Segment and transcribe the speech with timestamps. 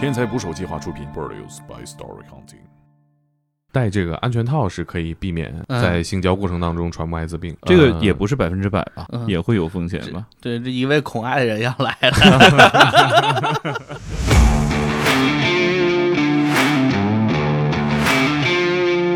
[0.00, 2.56] 天才捕手计划出品，Produced by Story Hunting。
[3.70, 7.54] 戴这个安全套是可以避免嗯在性交过程当中传播艾滋病。
[7.66, 10.26] 这个呃也不是百分之百吧，嗯也会有风险吧？
[10.40, 12.16] 对，这一位恐爱的人要来了。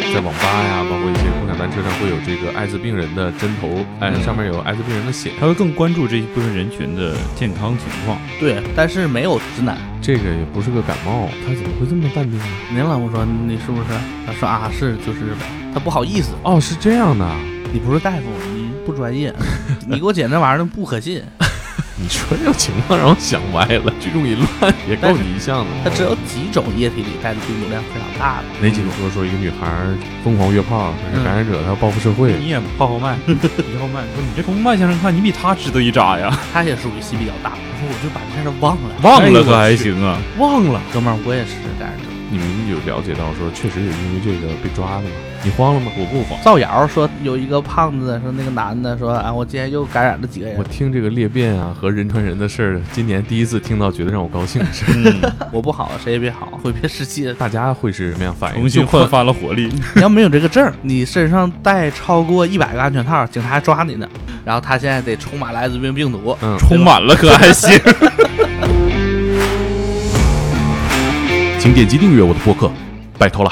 [0.15, 1.23] 在网吧呀，包括一些
[1.55, 5.33] 单车上会有这个艾滋病人的针头，哎，嗯上面有艾滋病人的血。
[5.39, 8.19] 他会更关注这一部分人群的健康情况。
[8.39, 9.77] 对，但是没有直男。
[10.03, 12.45] 这个也不是个感冒，他怎么会这么淡定呢？
[12.71, 13.89] 您老公说你是不是？
[14.27, 15.47] 他说啊是就是呗。
[15.73, 17.37] 他不好意思，哦，是这样的啊，
[17.73, 18.23] 你不是大夫，
[18.55, 19.33] 你不专业，
[19.89, 21.23] 你给我解那玩意儿不可信。
[21.97, 25.71] 你说这种情况让我想歪了，聚众淫乱也够你一项的。
[25.85, 28.45] 它只有几种液体里带的病毒量非常大的。
[28.61, 29.87] 哪几个说说一个女孩
[30.25, 32.35] 疯狂约炮，她是感染者，她要报复社会。
[32.41, 36.37] 你也泡泡麦，一号麦，说你这从脉象上看，你比他值得一扎呀！
[36.53, 37.53] 他也属于心比较大。
[37.53, 40.19] 我说我就把这事儿忘了，忘了可还行啊？
[40.37, 42.14] 忘了，哥们儿，我也是感染者。
[42.31, 45.11] 你们有了解到说确实有因为这个被抓的吗？
[45.45, 45.93] 你慌了吗？
[45.99, 54.93] 我不慌，造谣说有一个胖子，说那个男的说啊，我今天又感染了几个人我，听这个裂变啊和人传人的事儿，今年第一次听到觉得让我高兴的事儿。
[55.05, 57.33] 嗯，我不好，谁也别好，毁灭世界。
[57.39, 58.61] 大家会是什么样反应？
[58.63, 59.71] 重新焕发了活力。
[59.95, 64.09] 你要没有这个证，你身上带超过一百个安全套，警察还抓你呢。
[64.47, 67.71] 然后他现在得充满了艾滋病病毒，嗯，充满了可还行？
[71.65, 72.71] 请点击订阅我的播客，
[73.19, 73.51] 拜托了。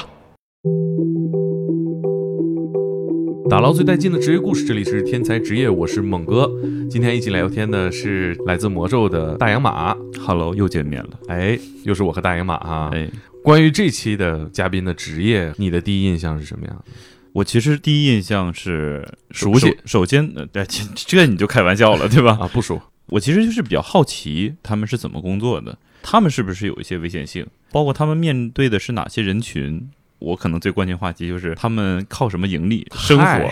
[3.49, 6.47] 打捞最带劲的职业故事，这里是天才职业，我是猛哥。
[6.91, 11.19] 今天一起来聊天的是来自魔咒的大洋马，Hello，又见面了。
[11.29, 12.91] 哎，又是我和大洋马哈。
[12.93, 13.11] 哎，
[13.43, 16.85] 关于这期的嘉宾的职业，你的第一印象是什么样？
[17.33, 22.37] 我其实第一印象是熟悉首首先，呃，对这这你就开玩笑了，对吧？
[22.39, 22.79] 啊，不熟。
[23.07, 29.91] 我其实就是比较好奇他们是怎么工作的，他们是不是有一些危险性，包括他们面对的是哪些人群。
[30.19, 33.51] 我可能最关键话题就是他们靠什么盈利生活？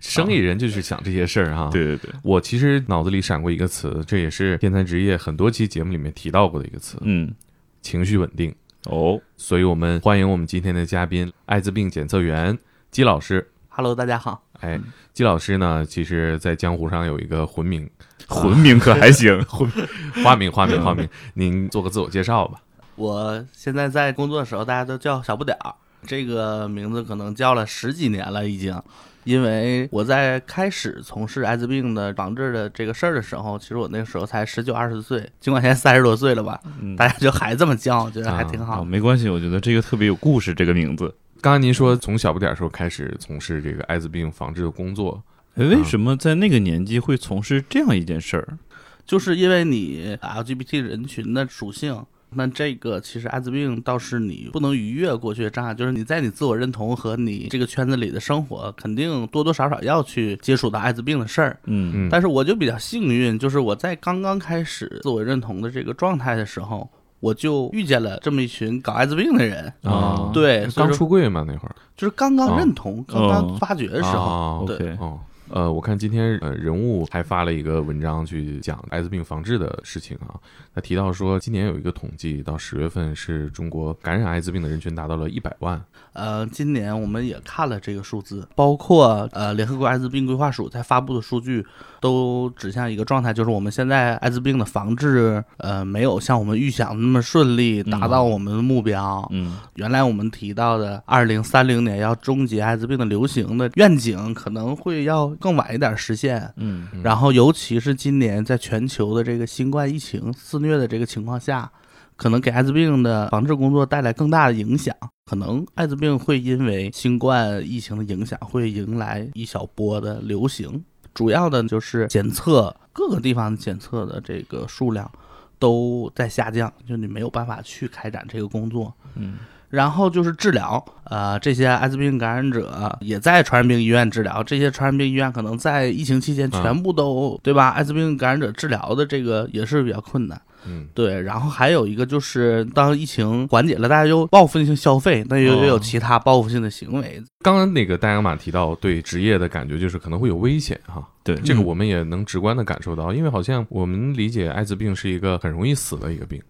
[0.00, 7.34] 生意人就是想这些事儿哈。， 对对对，我其实脑子里闪过一个词，这也是天才职业很多期节目里面提到过的一个词嗯，——
[7.82, 8.54] 情绪稳定。
[8.84, 12.56] 哦，所以我们欢迎我们今天的嘉宾，艾滋病检测员
[12.92, 13.50] 姬老师。
[13.68, 14.80] Hello，大家好，哎，
[15.12, 17.88] 季老师呢，其实在江湖上有一个混名，
[18.28, 19.44] 混名可还行？
[20.24, 21.08] 花名，花名，花名。
[21.34, 22.60] 您做个自我介绍吧。
[22.94, 25.74] 我现在在工作的时候，大家都叫小不点儿，
[26.06, 28.80] 这个名字可能叫了十几年了已经。
[29.24, 38.84] 因为我在开始从事艾滋病的防治的这个事儿的时候，其实我那个时候才十九二十岁，尽管现在三十多岁了吧，嗯大家就还这么叫，我觉得还挺啊，好。
[38.84, 41.12] 没关系，我觉得这个特别有故事，这个名字。
[41.42, 45.20] 刚刚您说从小不点儿时候开始从事这个艾滋病防治的工作，
[45.56, 48.56] 哎为什么在那个年纪会从事这样一件事儿？
[49.04, 61.58] 就是因为你 LGBT 人群的属性，那这个其实艾滋病倒是你不能逾越过去的障碍，就是你在你自我认同和你这个圈子里的生活，肯定多多少少要去接触到艾滋病的事儿。
[61.64, 66.88] 嗯嗯，但是我就比较幸运，就是我在刚刚开始自我认同的这个状态的时候，
[67.22, 69.72] 我就遇见了这么一群搞艾滋病的人。
[69.84, 71.76] 啊，对，刚出柜嘛那会儿。
[71.96, 74.18] 就是刚刚哦认同、刚刚发掘的时候。
[74.18, 80.34] 哦对哦，呃，我看今天呃人物还发了一个文章去讲艾滋病防治的事情啊。
[80.74, 85.80] 他提到说，今年有一个统计，到十月份是中国感染艾滋病的人群达到了一百万。
[86.14, 91.64] 呃，今年我们也看了这个数字，包括呃联合国艾滋病规划署在发布的数据，
[92.02, 99.24] 都指向一个状态，就是我们现在艾滋病的防治，呃，没有像我们预想的那么顺利，达到我们的目标。
[99.30, 106.52] 嗯原来我们提到的二零三零年要终结艾滋病的流行的愿景，可能会要更晚一点实现。
[106.56, 111.70] 嗯嗯然后，尤其是今年在全球的这个新冠疫情肆虐的这个情况下，
[112.16, 114.92] 可能给艾滋病的防治工作带来更大的影响。
[115.24, 120.84] 可能艾滋病会因为新冠疫情的影响，会迎来一小波的流行。
[121.14, 125.10] 主要的就是检测各个地方检测的这个数量
[125.58, 128.92] 都在下降，就你没有办法去开展这个工作。
[129.14, 129.34] 嗯
[129.72, 137.70] 然后就是治疗，呃，这些艾滋病感染者也在传染病医院治疗，这些传染病医院可能在疫情期间全部都、对吧？
[137.70, 141.20] 艾滋病感染者治疗的这个也是比较困难，嗯，对。
[141.22, 147.22] 然后还有一个就是，当疫情缓解了，大家又报复性消费，那又哦又有其他报复性的行为。
[147.40, 151.06] 刚刚那个大洋马提到对职业的感觉，就是可能会有危险哈。
[151.24, 156.40] 对，这个我们也能直观的感受到，因为好像我们理解艾滋病是一个很容易死的一个病。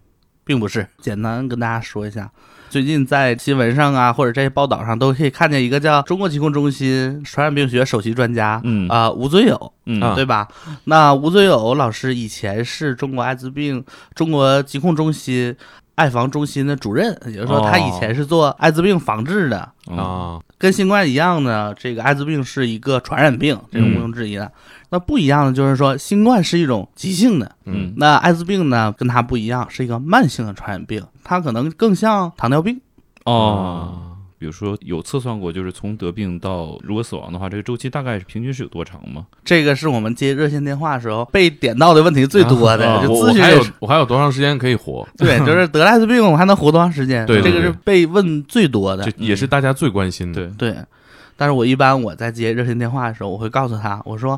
[0.45, 2.29] 并不是，简单跟大家说一下，
[2.69, 10.47] 最近在新闻上啊，或者这些报道上都可以看见一个叫中国疾控中心传染病学首席专家，嗯啊、吴尊友，嗯啊对吧？
[10.85, 13.83] 那吴尊友老师以前是中国艾滋病
[14.15, 15.55] 中国疾控中心
[15.95, 24.51] 爱防中心的主任，也就是说他以前是做艾滋病防治的，啊，啊，跟新冠一样呢，这个艾滋病是一个传染病，这是毋庸置疑的。
[24.93, 32.79] 那不一样的就是说，新冠是一种急性的，嗯那艾滋病呢跟它不一样，是一个慢性的传染病，它可能更像糖尿病。
[33.25, 34.11] 哦。
[34.37, 39.25] 比如说有测算过，就是从得病到如果死亡的话，这个周期大概是平均是有多长吗？
[39.45, 45.07] 这个是我们接热线电话的时候被点到的问题最多的，啊就我我还有咨询我还有多长时间可以活？
[45.17, 47.25] 对， 就是得了艾滋病我还能活多长时间？
[47.25, 49.13] 对对对这个是被问最多的这。
[49.17, 50.45] 也是大家最关心的。
[50.57, 50.77] 对，对，
[51.37, 54.37] 但是我一般我在接热线电话的时候，我会告诉他，我说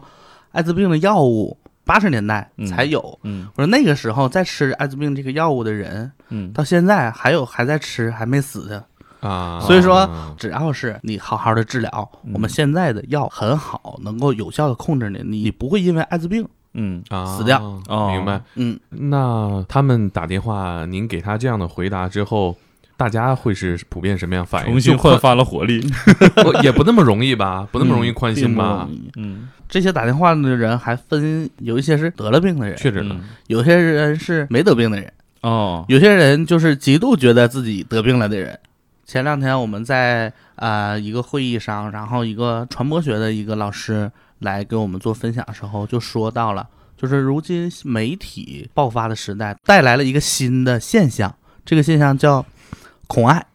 [0.56, 8.84] 艾滋病的药物八十年代嗯才有，嗯我说那个时候在吃艾滋病这个药物的人，嗯到现在还有还在吃还没死的。
[9.22, 10.08] 啊，所以说
[10.38, 18.42] 只要是你好好的治疗，嗯我们现在的药很好，能够有效的控制你，你不会因为艾滋病，嗯啊死掉哦明白。
[18.56, 22.56] 嗯，那他们打电话，您给他这样的回答之后，
[22.98, 24.72] 大家会是普遍什么样反应？
[24.72, 25.82] 重新焕发了活力。
[26.44, 27.68] 不也不那么容易吧？
[27.72, 28.88] 不那么容易宽心吧。
[29.16, 33.24] 嗯，这些打电话的人还分有一些是得了病的人，确诊了，嗯。
[33.48, 38.60] 有些人是没得病的人，哦，有些人就是极度觉得自己得病了的人。
[39.06, 52.44] 前两天我们在啊、呃一个会议上，然后一个传播学的一个老师来给我们做分享的时候，就说到了，就是如今媒体爆发的时代带来了一个新的现象，这个现象叫
[53.06, 53.46] 恐爱。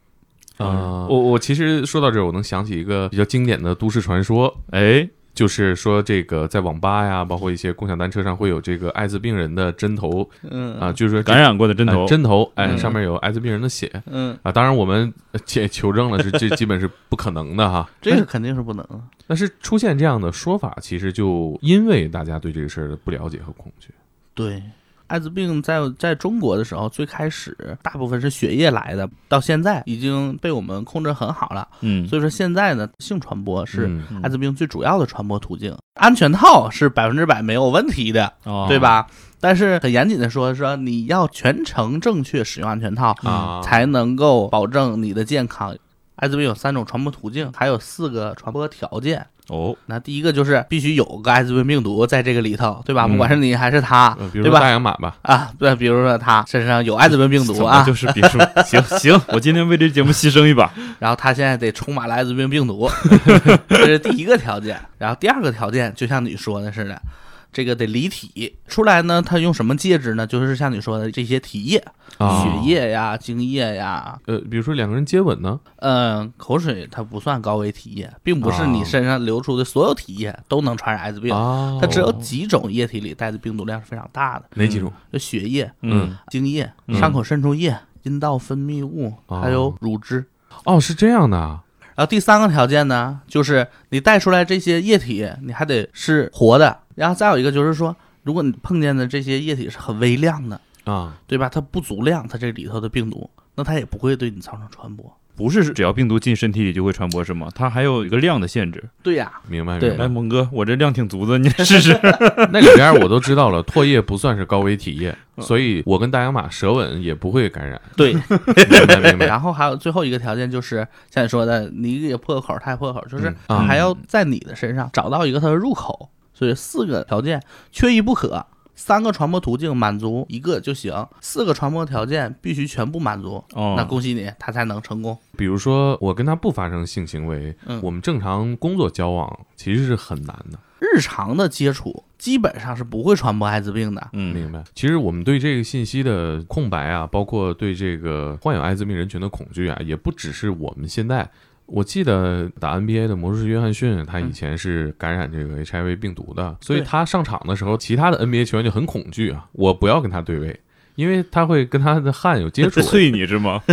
[0.58, 5.08] 啊，我我其实说到这儿，我能想起一个比较经典的都市传说，哎，
[5.40, 14.52] 就是说这个在网吧呀，包括一些共享单车上会有这个艾滋病人的针头嗯啊，就是说感染过的针头呃，针头，哎，嗯上面有艾滋病人的血嗯，啊。
[14.52, 17.88] 当然我们呃且求证了是这基本是不可能的哈。
[18.02, 18.86] 这个肯定是不能。
[19.26, 23.88] 但是出现这样的说法，其实就因为大家对这个事儿的不了解和恐惧。
[24.34, 24.62] 对，
[25.10, 31.66] 艾滋病在在中国的时候，最开始大部分是血液来的，到现在已经被我们控制很好了。
[31.80, 38.78] 嗯，所以说现在呢，性传播是嗯艾滋病最主要的传播途径，安全套是百分之百没有问题的，哦对？
[38.78, 39.08] 吧？
[39.40, 45.76] 但是很严谨的说，说你要全程正确使用安全套，啊，才能够保证你的健康。
[46.14, 49.26] 艾滋病有三种传播途径，还有四个传播条件。
[49.50, 53.06] 哦，那第一个就是必须有个艾滋病病毒在这个里头，对吧？
[53.06, 60.72] 嗯不管是你还是他，呃比如说对吧大洋马吧，啊，对，比如说他身上有艾滋病病毒啊，就是别说， 行行，我今天为这节目牺牲一把。
[61.00, 62.88] 然后他现在得充满了艾滋病病毒，
[63.68, 64.78] 这是第一个条件。
[64.98, 67.02] 然后第二个条件，就像你说的似的，
[67.52, 69.20] 这个得离体出来呢。
[69.22, 70.26] 他用什么介质呢？
[70.26, 71.78] 就是像你说的这些体液、
[72.18, 81.34] 啊血液呀、精液呀，呃，比如说两个人接吻呢，嗯，口水它不算高危体液，并不是你身上流出的所有体液都能传染艾滋病。
[81.34, 84.92] 啊，它只有几种液体里带的病毒量是非常大的，哪几种？
[85.12, 90.24] 就血液、嗯，精液、嗯伤口渗出液、阴道分泌物，哦还有乳汁。
[90.64, 91.62] 哦，是这样的啊，
[91.96, 96.78] 然后第三个条件呢，就是你带出来这些液体，你还得是活的。
[96.94, 101.48] 然后再有一个就是说，如果你碰见的这些液体是很微量的，啊，对吧？
[101.48, 105.16] 它不足量，它这里头的病毒，那它也不会对你造成传播。
[105.36, 107.48] 不是只要病毒进身体里就会传播是吗？
[107.54, 108.84] 它还有一个量的限制。
[109.02, 110.08] 对呀，明白明白来，。
[110.08, 111.98] 蒙哥，我这量挺足的，你 试试。
[112.52, 117.80] 那里边我都知道了，唾液不算是高危体液，所以我跟大洋马舌吻也不会感染。
[117.96, 118.12] 对。
[118.70, 119.26] 明白明白。
[119.26, 126.10] 然后还有最后一个条件就是像你说的，你也破口，他也破口，就是还要在你的身上找到一个它的入口。
[126.32, 128.46] 所以四个条件缺一不可。
[128.76, 135.18] 三个传播途径满足一个就行，四个传播条件必须全部满足，哦，那恭喜你，他才能成功。
[135.36, 140.58] 比如说我跟他不发生性行为，嗯我们正常工作交往其实是很难的。
[140.78, 144.10] 日常的接触基本上是不会传播艾滋病的。
[144.12, 144.62] 嗯，明白。
[144.74, 151.28] 其实我们对这个信息的空白啊，包括对这个患有艾滋病人群的恐惧啊，也不只是我们现在。
[151.64, 160.58] 我记得打 NBA 的魔术师约翰逊，他以前是感染这个 HIV 病毒的，所以他上场的时候，其他的 NBA 球员就很恐惧啊，我不要跟他对位，
[160.96, 162.80] 因为他会跟他的汗有接触。
[162.82, 163.62] 啐你是吗？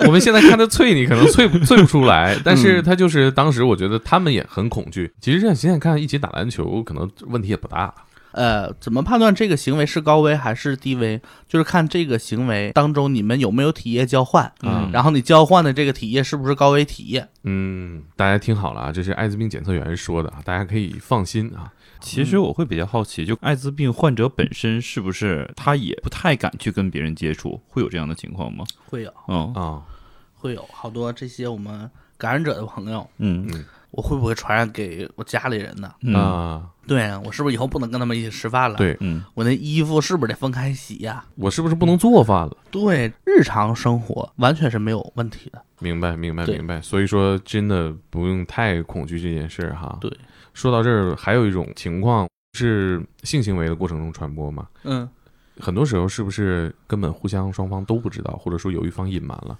[0.06, 5.12] 我们现在看他啐你，可能啐不啐不出来，但是他就是当时我觉得他们也很恐惧。
[5.20, 7.92] 其实像现在看一起打篮球，可能问题也不大。
[8.32, 11.20] 呃，怎么判断这个行为是高危还是低危？
[11.48, 17.26] 就是看这个行为当中你们有没有体液交换，嗯然后你交换的这个体液是不是高危体液？
[17.42, 21.72] 嗯，大家听好了啊，这是艾滋病检测员说的啊，大家可以放心啊。
[22.00, 28.64] 其实我会比较好奇，就艾滋病患者本身是不是他也不太敢去跟别人接触，会有这样的情况吗？
[28.86, 29.82] 会有，嗯啊，
[30.34, 35.92] 会有好多这些我们感染者的朋友，嗯嗯我会不会传染给我家里人呢？
[36.02, 38.76] 嗯啊，对我是不是以后不能跟他们一起吃饭了？
[38.76, 41.24] 对嗯我那衣服是不是得分开洗呀？
[41.34, 42.56] 我是不是不能做饭了？
[42.70, 45.60] 对，日常生活完全是没有问题的。
[45.80, 46.80] 明白，明白，明白。
[46.80, 49.98] 所以说，真的不用太恐惧这件事儿哈。
[50.00, 50.14] 对，
[50.60, 54.68] 说到这儿，还有一种情况是性行为的过程中传播嘛？
[54.82, 55.08] 嗯，
[55.58, 59.58] 很多时候是不是根本互相双方都不知道，或者说有一方隐瞒了？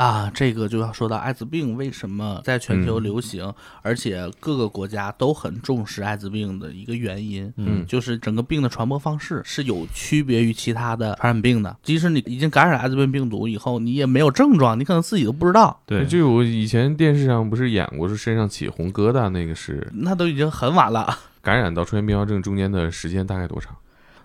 [0.00, 3.52] 啊，这个就要说到艾滋病为什么在全球嗯流行，
[3.82, 7.52] 而且各个国家都很重视艾滋病的一个原因。
[7.58, 11.76] 嗯就是整个病的传播方式是有区别于其他的传染病的。
[11.82, 21.14] 即使你已经感染艾滋病病毒以后，你也没有症状，你可能自己都不知道，对，就我以前电视上不是演过，是身上起红疙瘩，那个是那都已经很晚了。
[21.42, 23.76] 感染到出现并发症中间的时间大概多长？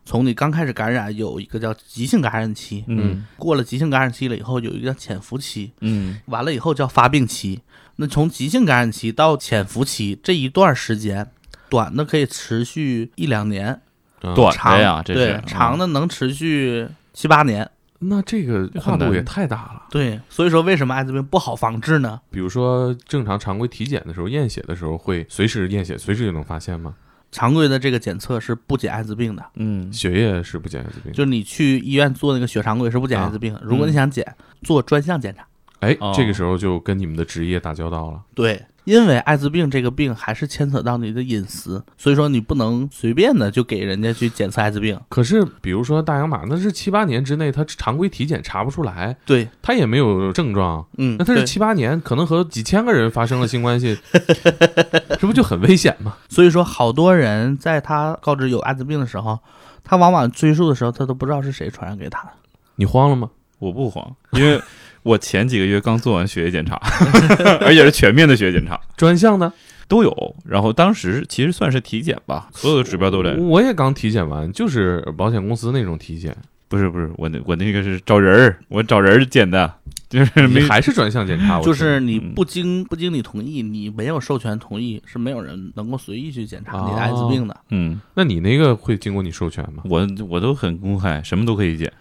[0.06, 7.62] 从你刚开始感染有一个叫急性感染期，嗯过了急性感染期了以后，有一个叫潜伏期，嗯完了以后叫发病期。
[7.96, 11.32] 那从急性感染期到潜伏期这一段时间，
[11.70, 13.82] 短的可以持续一两年，
[14.22, 17.70] 啊短长的呀，这对是长的能持续七八年。
[18.00, 19.86] 那这个跨度也太大了。
[19.90, 22.20] 对，所以说为什么艾滋病不好防治呢？
[22.30, 26.94] 比如说正常常规体检的时候，验血的时候会随时验血，随时就能发现吗？
[27.36, 31.12] 常规的这个检测是不检艾滋病的，嗯血液是不检艾滋病。
[31.12, 33.62] 就是你去医院做那个血常规是不检艾滋病的。
[33.62, 34.26] 如果你想检，
[34.64, 35.46] 做专项检查。
[35.82, 38.22] 哎哦，这个时候就跟你们的职业打交道了。
[38.34, 45.00] 对，因为艾滋病这个病还是牵扯到你的隐私，所以说你不能随便的就给人家去检测艾滋病。
[45.10, 53.98] 可是，比如说大洋马，那是七八年之内，他常规体检查不出来，对，他也没有症状，嗯，那他是七八年，可能和几千个人发生了性关系，
[55.20, 56.16] 这不就很危险吗？
[56.30, 59.40] 所以说好多人在他告知有艾滋病的时候，
[59.84, 62.30] 他往往追溯的时候，他都不知道是谁传染给他的。
[62.76, 63.30] 你慌了吗？
[63.58, 64.62] 我不慌，因为
[65.06, 66.82] 我前几个月刚做完血液检查，
[67.62, 69.54] 而且是全面的血液检查，专项呢？
[69.88, 70.36] 都有。
[70.44, 73.36] 然后当时其实算是体检吧，所有的指标都在。
[73.36, 76.36] 我也刚体检完，就是保险公司那种体检，
[76.68, 79.72] 不是不是，我那我那个是找人儿，我找人儿检的，
[80.10, 87.56] 就是没还是专项检查，就是你嗯不经不经你同意，你没有授权同意，是没有人能够随意去检查你的艾滋病的。
[87.70, 89.84] 嗯，那你那个会经过你授权吗？
[89.86, 91.94] 我我都很公开，什么都可以检。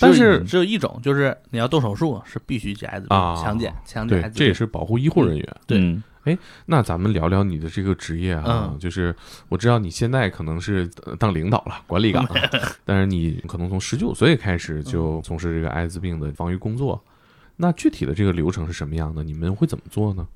[0.00, 4.38] 但是只有一种，就是你要动手术是必须检艾滋病，啊强检强检艾对，滋病。
[4.38, 5.56] 这也是保护医护人员。
[5.66, 9.14] 对哎那咱们聊聊你的这个职业啊，嗯就是
[9.48, 12.50] 我知道你现在可能是呃当领导了，管理岗了，
[12.84, 17.02] 但是你可能从十九岁开始就从事这个艾滋病的防御工作。
[17.56, 19.22] 那具体的这个流程是什么样的？
[19.24, 20.26] 你们会怎么做呢？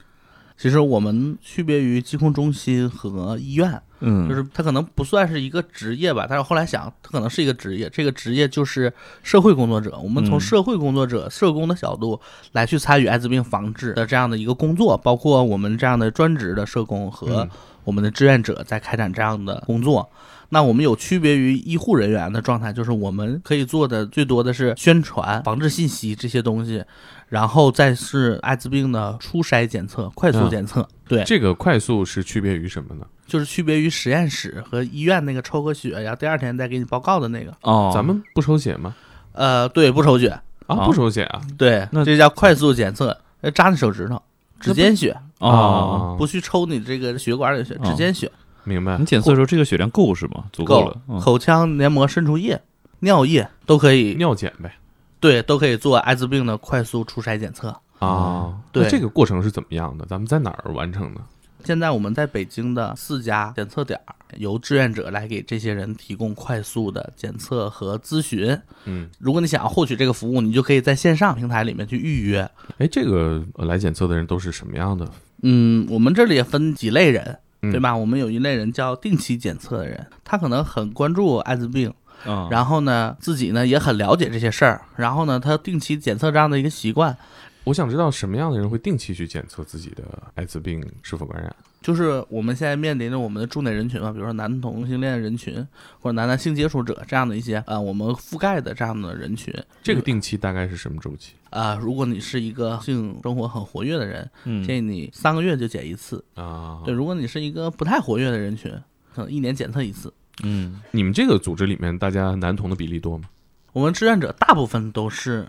[0.57, 7.91] 其实我们区别于疾控中心和医院，嗯，就是它可能不算是一个职业吧，但是后来想，它可能是一个职业。
[7.91, 8.93] 这个职业就是
[9.23, 9.99] 社会工作者。
[9.99, 12.21] 我们从嗯社会工作者、社工的角度
[12.53, 17.51] 来去参与艾滋病防治的这样的一个工作，包括我们这样的专职的社工和嗯
[17.83, 20.09] 我们的志愿者在开展这样的工作。
[20.55, 26.85] 那我们有区别于医护人员的状态，就是我们可以做的最多的是宣传、防治信息这些东西，
[27.29, 30.89] 然后再是艾滋病的初筛检测、快速嗯检测。
[31.09, 33.05] 对，这个快速是区别于什么呢？
[33.27, 37.53] 就是区别于实验室和医院那个抽个血然后，第二天再给你报告的那个。
[37.63, 38.95] 哦，咱们不抽血吗？
[39.33, 41.41] 呃，对，不抽血，啊，啊不抽血啊？
[41.59, 44.23] 对，那这叫快速检测，呃扎你手指头，
[44.61, 48.31] 指尖血，哦，不去抽你这个血管里的血，哦指尖血，
[48.65, 49.05] 明白你。
[49.05, 50.45] 检测的时候这个血量够是吗？
[50.53, 51.01] 足够了。
[51.09, 52.61] 嗯口腔黏膜渗出液、
[53.01, 54.75] 尿液都可以，尿检呗。
[55.21, 57.75] 对，都可以做艾滋病的快速初筛检测。
[57.99, 60.05] 啊，对那这个过程是怎么样的？
[60.07, 61.21] 咱们在哪儿完成的？
[61.65, 68.55] 现在我们在北京的四家检测点儿，由志愿者来给这些人提供快速的检测和咨询。
[68.85, 72.47] 嗯，如果你想要获取这个服务，你就可以在线上平台里面去预约。
[72.77, 75.11] 哎，这个呃来检测的人都是什么样的？
[75.41, 77.39] 嗯，我们这里也分几类人，嗯
[77.71, 77.97] 对吧？
[77.97, 81.93] 我们有一类人叫定期检测的人，他可能很关注艾滋病，
[82.27, 87.17] 嗯，然后呢，自己呢也很了解这些事儿，然后呢，他定期检测这样的一个习惯，
[87.65, 90.05] 我想知道什么样的人会定期去检测自己的
[90.35, 91.55] 艾滋病是否感染？
[91.85, 95.55] 就是我们现在面临着我们的重点人群嘛，比如说男同性恋人群
[96.01, 99.53] 或者男男性接触者这样的一些呃我们覆盖的这样的人群。
[99.83, 106.25] 这个定期大概是什么周期啊、如果你是一个性生活很活跃的人，嗯建议你三个月就检一次。
[106.37, 106.81] 啊？
[106.87, 108.73] 对，如果你是一个不太活跃的人群，
[109.15, 110.11] 可能一年检测一次。
[110.43, 113.29] 嗯你们这个组织里面，大家男同的比例多吗？
[113.73, 115.47] 我们志愿者大部分都是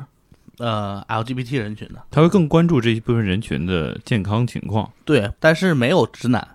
[0.58, 4.92] 呃 LGBT 人群的，他会更关注这一部分人群的健康情况。
[5.04, 6.48] 对，但是没有直男。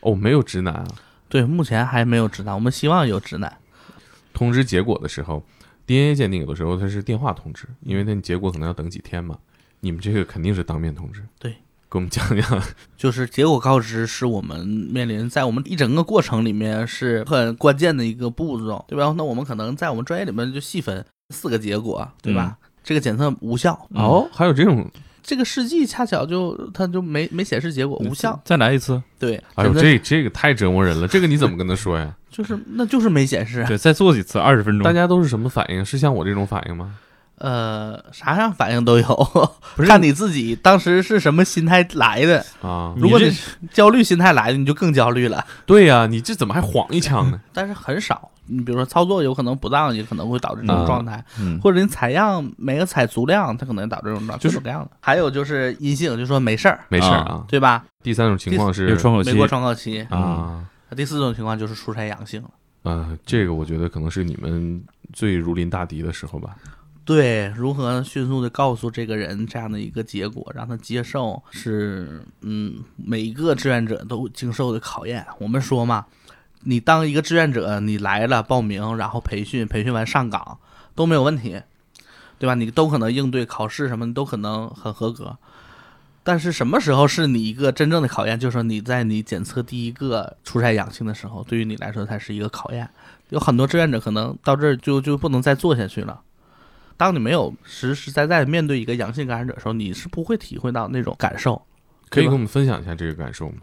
[0.00, 0.86] 哦，没有直男啊。
[1.28, 3.56] 对，目前还没有直男，我们希望有直男。
[4.32, 5.44] 通知结果的时候
[5.86, 9.36] ，DNA 鉴定有的时候它是电话通知，因为那你结果可能要等几天嘛。
[9.80, 11.22] 你们这个肯定是当面通知。
[11.38, 11.52] 对
[11.88, 12.62] 给我们讲讲。
[12.96, 19.14] 就是结果告知是我们面临在我们一整个过程里面是很关键的一个步骤，对吧？
[19.16, 22.58] 那我们可能在我们专业里面就细分四个结果，对吧？
[22.86, 24.88] 这个检测无效，嗯哦，还有这种，
[25.20, 31.08] 这个试剂恰巧就它就没没显示结果无效，再来一次，对，哎呦，这这个太折磨人了。
[31.08, 32.14] 这个你怎么跟他说呀？
[32.30, 34.84] 就是那就是没显示，对，再做几次，二十分钟。
[34.84, 35.84] 大家都是什么反应？
[35.84, 36.94] 是像我这种反应吗？
[37.38, 42.46] 呃，啥样反应都有，不是看你自己当时是什么心态来的。
[42.62, 45.44] 啊，如果你是焦虑心态来的，你就更焦虑了。
[45.66, 47.40] 对呀、你这怎么还晃一枪呢？
[47.52, 54.90] 但是很少，你比如说操作有可能不当，也可能会导致这种啊状态，嗯，或者你采样没有采足量，它可能导致这种状态，就是这样的。
[55.00, 57.44] 还有就是阴性，就说没事儿，没事儿啊。
[57.48, 57.84] 对吧？
[58.02, 60.00] 第三种情况是有窗口期没，过窗口期。
[60.10, 60.64] 啊，
[60.96, 62.50] 第四种情况就是出差阳性了。
[62.82, 66.56] 呃，这个我觉得可能是你们最如临大敌的时候吧。
[67.04, 75.24] 对，如何迅速的告诉这个人这样的一个结果，让他接受，是嗯，每一个志愿者都经受的考验。
[75.38, 76.04] 我们说嘛，
[76.62, 80.58] 你当一个志愿者，你来了报名，然后培训，培训完上岗
[80.94, 81.62] 都没有问题，
[82.38, 82.54] 对吧？
[82.54, 85.36] 你都可能应对考试什么，你都可能很合格。
[86.24, 88.38] 但是什么时候是你一个真正的考验？
[88.38, 92.88] 就是说你在你检测第一个出差阳性的时候，对于你来说才是一个考验。
[93.28, 96.20] 有很多志愿者可能到这儿就就不能再做下去了。
[96.96, 101.62] 当你没有实实在在面对一个阳性感染者的时候，你是不会体会到那种感受。
[102.08, 103.58] 可以跟我们分享一下这个感受吗？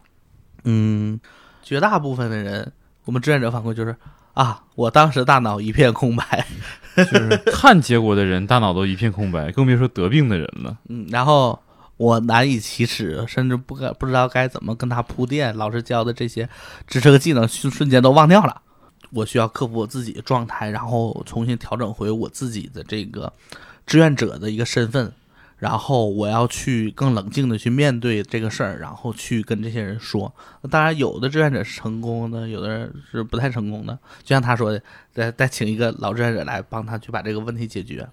[0.65, 1.19] 嗯，
[1.61, 2.71] 绝大部分的人，
[3.05, 3.95] 我们志愿者反馈就是
[4.33, 6.45] 啊，我当时大脑一片空白，
[6.95, 10.77] 就是看结果的人大脑都一片空白，更别说得病的人了。
[10.89, 11.61] 嗯，然后
[11.97, 16.49] 我难以启齿，甚至不该不知道该怎么跟他铺垫，老师教的这些
[16.87, 18.61] 知识和技能瞬瞬间都忘掉了。
[19.11, 23.31] 我需要克服我自己的状态，然后重新调整回我自己的这个
[23.85, 25.13] 志愿者的一个身份，
[25.63, 30.29] 然后我要去更冷静的去面对这个事儿，然后去跟这些人说。
[30.69, 33.97] 当然，有的志愿者是成功的，有的人是不太成功的。
[34.23, 38.05] 就像他说的，再再请一个老志愿者来帮他去把这个问题解决，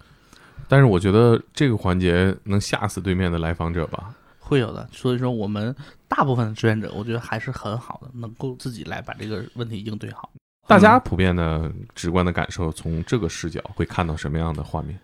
[0.69, 4.15] 但是我觉得这个环节能吓死对面的来访者吧？
[4.39, 4.87] 会有的。
[4.93, 5.75] 所以说，我们
[6.07, 10.31] 大部分的志愿者，我觉得还是很好的，能够自己来把这个问题应对好。
[10.69, 14.97] 大家普遍的直观的感受，从这个视角会看到什么样的画面？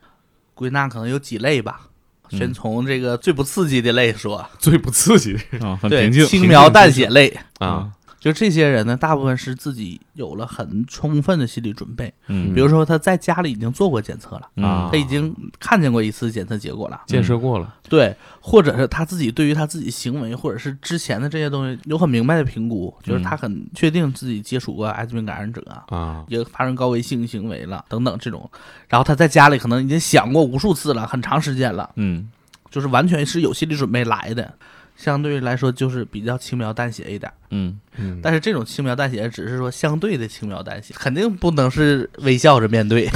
[0.53, 1.89] 归纳可能有几类吧。
[2.31, 2.39] 嗯。
[2.39, 7.89] 先从这个最不刺激的类说，最不刺激啊，很对平静，轻描淡写类，啊，
[8.27, 25.63] 就这些人呢，大部分是自己有了很充分的心理准备，嗯，比如说他在家里已经做过检测了，嗯啊他已经看见过一次检测结果了，见识过了，对，或者是他自己对于他自己行为或者是之前的这些东西有很明白的评估，就是他很确定自己接触过艾滋病感染者。
[25.87, 28.51] 啊，也发生高危性行为了，等等这种，
[28.89, 32.29] 然后他在家里可能已经想过无数次了，很长时间了，嗯。
[32.69, 34.53] 就是完全是有心理准备来的，
[34.97, 37.31] 相对来说就是比较轻描淡写一点。
[37.51, 43.07] 嗯嗯，但是这种轻描淡写只是说相对的轻描淡写，肯定不能是微笑着面对。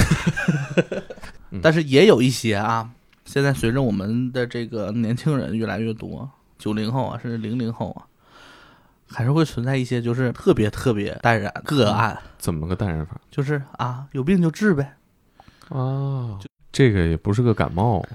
[1.62, 2.90] 但是也有一些啊，
[3.26, 8.08] 现在随着我们的这个年轻人越来越多，九零后啊，甚至零零后啊，
[9.10, 14.96] 还是会存在一些就是特别特别淡然个案，怎么个淡然法就是啊，有病就治呗。
[15.68, 16.40] 啊？
[16.72, 18.06] 这个也不是个感冒，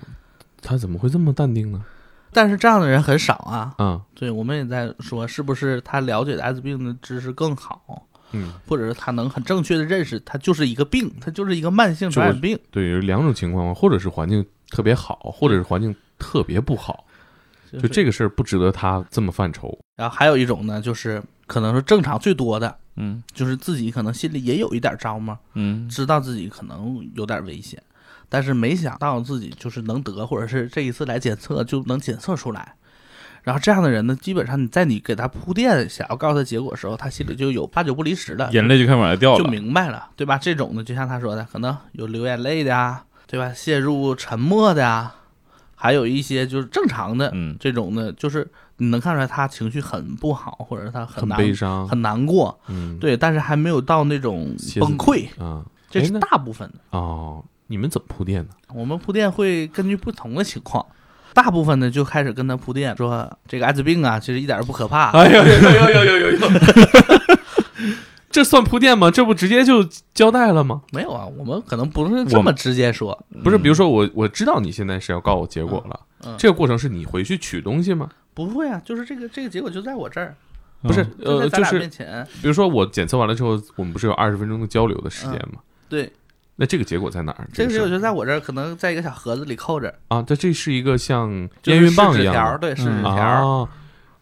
[0.63, 1.85] 他怎么会这么淡定呢？
[2.33, 3.75] 但是这样的人很少啊。
[3.79, 12.59] 嗯，对，我们也在说，是不是他了解的艾滋病的知识更好，嗯，或者是他能很正确的认识，他就是一个病，他就是一个慢性传染病。
[12.71, 17.05] 对，有两种情况，或者是环境特别好，或者是环境特别不好，
[17.73, 19.79] 就就这个事儿不值得他这么犯愁。
[19.97, 23.23] 然后还有一种呢，就是可能是正常最多的，嗯。
[23.33, 25.89] 就是自己可能心里也有一点着嘛，嗯。
[25.89, 27.83] 知道自己可能有点危险，
[28.29, 32.75] 但是没想到自己就是能得，或者是这一次来检测就能检测出来。
[33.43, 39.49] 然后这样的人呢，基本上你在你给他铺垫想要告诉他结果的时候，他心里就有八九不离十了，眼泪就开始往下掉了就。
[39.49, 40.37] 明白了，对吧？
[40.37, 43.53] 这种呢，就像他说的，可能有流眼泪的呀，对吧？
[43.53, 45.15] 陷入沉默的呀，
[45.77, 56.99] 还有一些就是正常的，嗯这种呢，就是你能看出来他情绪很不好，或者是他很难悲伤，很难过，嗯，对，但是还没有到那种崩溃，啊，这是大部分的。
[56.99, 58.51] 哦，你们怎么铺垫呢？
[58.75, 60.85] 我们铺垫会根据不同的情况。
[61.35, 65.11] 大部分呢就开始跟他铺垫说，这个艾滋病啊，其实一点儿都不可怕。
[65.19, 66.39] 哎呦呦呦呦呦呦呦！
[68.31, 69.11] 这算铺垫吗？
[69.11, 70.83] 这不直接就交代了吗？
[70.93, 78.09] 没有啊，我们可能不是这么直接说，不是，比如说我我知道你现在是要告我结果了，嗯，这个过程是你回去取东西吗？
[78.35, 80.35] 不会啊，就是这个这个结果就在我这儿，
[80.83, 81.79] 不是，就呃，就是。
[82.41, 85.61] 比如说我检测完了之后，我们不是有二十分钟的交流的时间吗？
[85.89, 86.11] 对，
[86.57, 87.49] 那这个结果在哪儿？
[87.53, 93.69] 这个结果就在我这儿，可能在一个小盒子里扣着，啊，这这是一个像就是验孕棒纸条，一样的对，是纸嗯条，啊。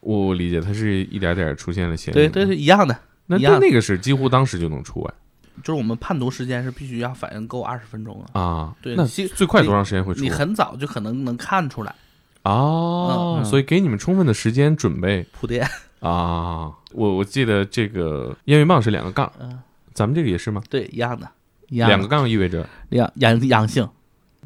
[0.00, 2.14] 我理解，它是一点点出现了显影。
[2.14, 2.94] 对对，对，一样的。
[3.26, 5.14] 那那那个是几乎当时就能出哎
[5.62, 8.74] 就是我们判读时间是必须要反应够二十分钟啊，啊。
[8.82, 10.28] 那对那最快多长时间会出你？
[10.28, 11.94] 很早就可能能看出来
[12.42, 15.66] 哦，嗯所以给你们充分的时间准备铺垫。
[16.00, 16.70] 啊。
[16.92, 19.58] 我我记得这个验孕棒是两个杠，嗯，
[19.94, 20.62] 咱们这个也是吗？
[20.68, 21.26] 对，一样的，
[21.68, 23.88] 一样两个杠意味着阳阳阳性，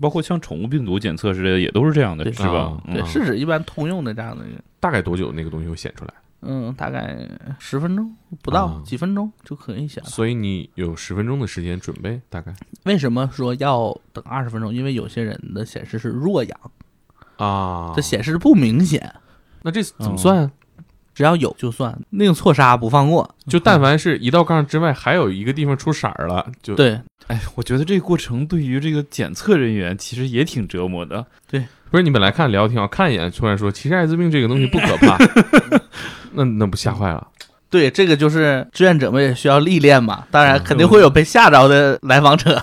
[0.00, 2.82] 包括像宠物病毒检测之类的，也都是这样的，是吧啊？
[2.86, 4.44] 对，嗯试纸一般通用的这样的，
[4.80, 6.14] 大概多久那个东西会显出来？
[6.40, 7.18] 嗯，大概
[7.58, 10.08] 十分钟不到啊几分钟就可以显了。
[10.08, 12.54] 所以你有十分钟的时间准备，大概
[12.84, 14.72] 为什么说要等二十分钟？
[14.72, 16.60] 因为有些人的显示是弱阳，
[17.38, 17.92] 啊。
[17.96, 19.12] 这显示不明显，
[19.62, 20.50] 那这怎么算啊？
[21.18, 23.28] 只要有就算，宁错杀不放过。
[23.48, 31.26] 就但凡是一道杠之外，还有一个地方出色儿了，就对，哎，我觉得这个过程对于这个检测人员其实也挺折磨的。
[31.50, 35.18] 对不是你本来看聊得挺好，看一眼突然说其实艾滋病这个东西不可怕，
[36.34, 37.26] 那那不吓坏了？
[37.68, 40.24] 对，这个就是志愿者们也需要历练嘛。
[40.30, 42.62] 当然，肯定会有被吓着的来访者，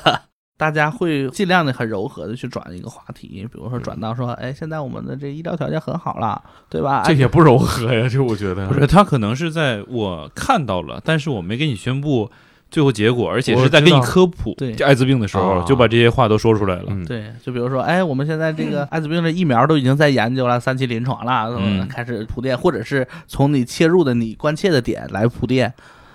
[0.58, 7.04] 大家会尽量的很柔和的去转一个话题，比如说转到说，哎，现在我们的这医疗条件很好了，对吧？
[7.06, 12.32] 这也不柔和呀， 这我觉得不是，他可能是在我看到了，但是我没给你宣布
[12.72, 16.86] 最后结果，而且是在给你科普对艾滋病的时候，啊就把这些话都说出来了。
[16.88, 25.74] 嗯，对，就比如说，哎，我们现在这个 艾滋病的疫苗都已经在研究了，三期临床了，嗯开始铺垫，或者是从你切入的你关切的点来铺垫。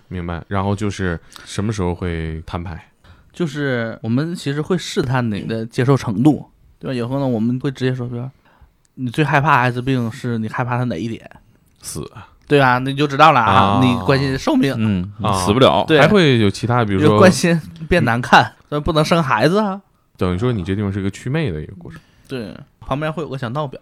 [0.08, 0.42] 明白。
[0.48, 2.89] 然后就是什么时候会摊牌？
[3.32, 6.44] 就是我们其实会试探你的接受程度，
[6.78, 6.94] 对吧？
[6.94, 8.30] 有时候呢，我们会直接说，比如说
[8.94, 11.28] 你最害怕艾滋病是你害怕它哪一点，
[11.80, 12.00] 死
[12.46, 12.78] 对吧？
[12.78, 15.84] 那你就知道了啊你关心寿命，嗯，啊死不了。
[15.86, 19.80] 对还会有其他，比如就说关心变难看，那不能生孩子啊。
[20.16, 23.80] 等于说你这地方是一个祛魅的一个过程，对，旁边会有个小闹表，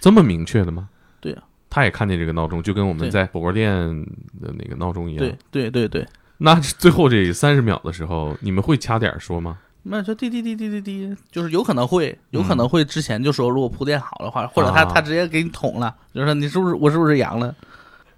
[0.00, 0.88] 这么明确的吗？
[1.20, 3.72] 对啊他也看见这个闹钟，就跟我们对在火锅店
[4.40, 5.18] 的那个闹钟一样。
[5.18, 6.06] 对，对对对，
[6.42, 9.58] 那最后这三十秒的时候，你们会掐点儿说吗？
[9.84, 17.54] 那就滴滴滴滴滴滴，就是有可能会，有可能会之前就说，如果铺垫好的话，或者他他直接给你捅了，就说你是不是我是不是阳了？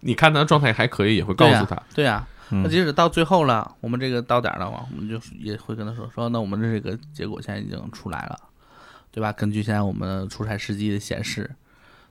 [0.00, 1.82] 你看他状态还可以，也会告诉他。
[1.94, 8.38] 对呀、那嗯即使到最后了，我们这个到点儿了嘛，我们就也会跟他说说，那我们的这个结果现在已经出来了，
[9.10, 9.32] 对吧？
[9.32, 11.50] 根据现在我们出差试剂的显示，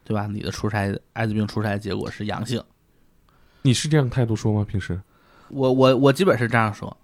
[0.03, 0.27] 对吧？
[0.27, 2.61] 你的出差艾滋病出差结果是阳性。
[3.61, 4.65] 你是这样态度说吗？
[4.67, 4.99] 平时
[5.49, 6.95] 我我我基本是这样说，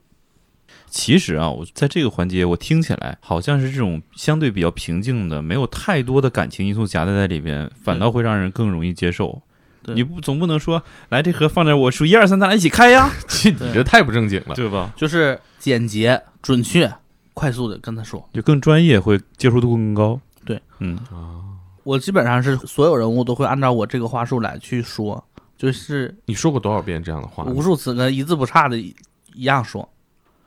[0.89, 9.41] 其实啊，我在这个环节，我听起来好像是这种相对比较平静的，没有太多的感情因素夹带在里边，反倒会让人更容易接受。
[9.85, 14.53] 你不总不能说来这盒放这儿，我数一二三，咱俩一起开呀， 这你这太不正经了。
[14.57, 14.91] 对吧？
[14.95, 16.91] 就是简洁、准确、
[17.33, 18.27] 快速的跟他说。
[18.33, 20.19] 就更专业，会接受度更高。
[20.45, 21.41] 对，嗯，啊，
[21.83, 25.23] 我基本上是所有人物都会按照我这个话术来去说，
[25.59, 27.43] 就是你说过多少遍这样的话？
[27.43, 28.95] 无数次跟一字不差的一
[29.33, 29.87] 一样说，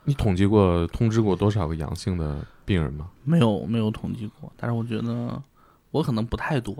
[0.05, 3.05] 你统计过、通知过多少个阳性的病人吗？
[3.23, 5.39] 没有没有统计过，但是我觉得
[5.91, 6.75] 我可能不太多，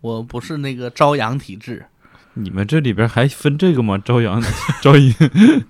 [0.00, 1.84] 我不是那个朝阳体质，
[2.32, 3.98] 你们这里边还分这个吗？
[3.98, 4.42] 朝阳、
[4.80, 5.12] 朝阴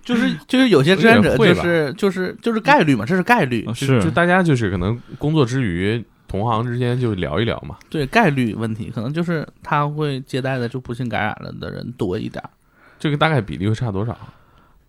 [0.05, 6.05] 就是就是有些志愿者就是就是就是概率嘛，这是概率，是就大家就是可能工作之余，
[6.39, 7.77] 同行之间就聊一聊嘛。
[7.89, 12.51] 对概率问题，可能就是他会接待的就不幸感染了的人多一点儿，
[12.99, 14.17] 这个大概比例会差多少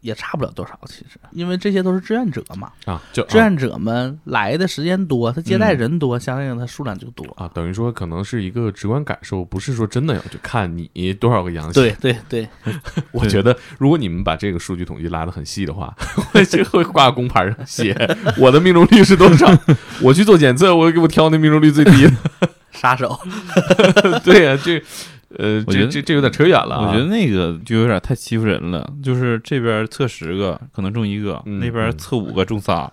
[0.08, 3.02] 也差不了多少，其实因为这些都是志愿者嘛，啊？
[3.12, 7.26] 就志愿者们来的时间多，他接待人多，相应的他数量就多。
[7.36, 11.84] 啊，等于说可能是一个直观感受，不是说真的要去看你多少个阳性。
[11.84, 12.48] 对，对对
[13.12, 15.94] 我觉得如果你们把这个数据统计拉得很细的话，
[16.34, 17.94] 我就会挂工牌上写
[18.38, 19.46] 我的命中率是多少。
[20.02, 22.14] 我去做检测，我给我挑那命中率最低的。
[22.72, 23.20] 杀手，
[24.24, 24.82] 对呀、这
[25.30, 26.88] 呃，我觉得这这这有点扯远了、啊。
[26.88, 32.92] 我觉得那个就有点太欺负人了，就是这边测十个可能中一个，嗯那边测五个中仨，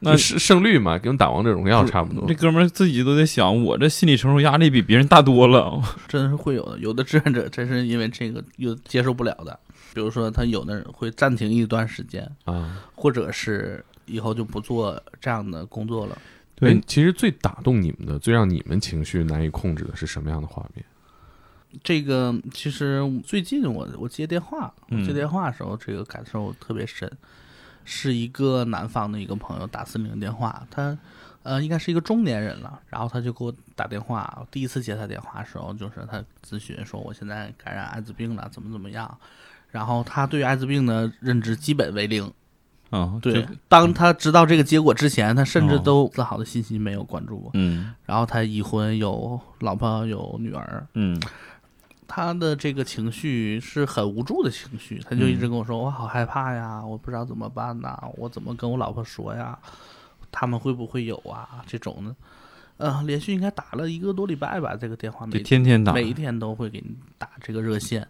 [0.00, 2.34] 那那是胜率嘛，跟打王者荣耀差不多这。
[2.34, 5.82] 哥们儿自己都在想，我这心理承受压力比别人大多了。
[6.06, 6.78] 真是会有的。
[6.78, 9.58] 有的志愿者真是因为这个又接受不了的，
[9.92, 16.16] 比如说他有的人会暂停一段时间，啊，或者是以后就不做这样的工作了。
[16.54, 20.84] 对哎其实最打动你们的、最让你们情绪难以控制的是什么样的画面？
[21.82, 24.72] 这个其实最近我我接电话，
[25.06, 27.10] 接电话的时候，这个感受特别深。
[27.86, 30.96] 是一个南方的一个朋友打四零零电话，他
[31.42, 34.38] 呃应该是一个中年人了，然后他就给我打电话。
[34.40, 39.18] 我第一次接他电话的时候，就是他咨询说我现在感染艾滋病了，怎么怎么样。
[39.70, 42.32] 然后他对于艾滋病的认知基本为零，
[42.88, 47.50] 啊，对，当他知道这个结果之前，他甚至哦都丝毫的信息没有关注过。
[47.52, 51.20] 嗯然后他已婚，有老婆，有女儿，嗯
[52.14, 59.58] 他的这个情绪是很无助的情绪，他就一直跟我说：“我好害怕呀，我不知道怎么办呐，我怎么跟我老婆说呀？
[60.30, 61.64] 他们会不会有啊？
[61.66, 62.14] 这种的，
[62.76, 68.06] 呃，连续应该打了一个多礼拜吧，这个电话每天天打，每一天都会给你打这个热线。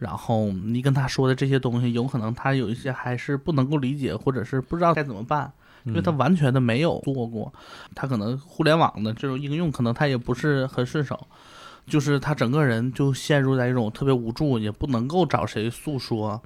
[0.00, 5.52] 然后你跟他说的这些东西，有可能他有一些还是不能够理解，或者是不知道该怎么办，
[5.84, 7.52] 因为他完全的没有做过，
[7.94, 11.28] 他可能互联网的这种应用，可能他也不是很顺手，
[11.86, 16.40] 就是他整个人就陷入在一种特别无助，也不能够找谁诉说，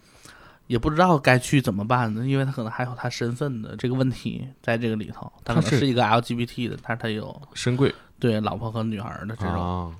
[0.66, 9.54] 也不知道该去怎么办呢，因为他可能还有他身份的这个问题在这个里头，他可能是一个 LGBT 的，但是他有身贵对老婆和女儿的这种。
[9.54, 9.92] 啊，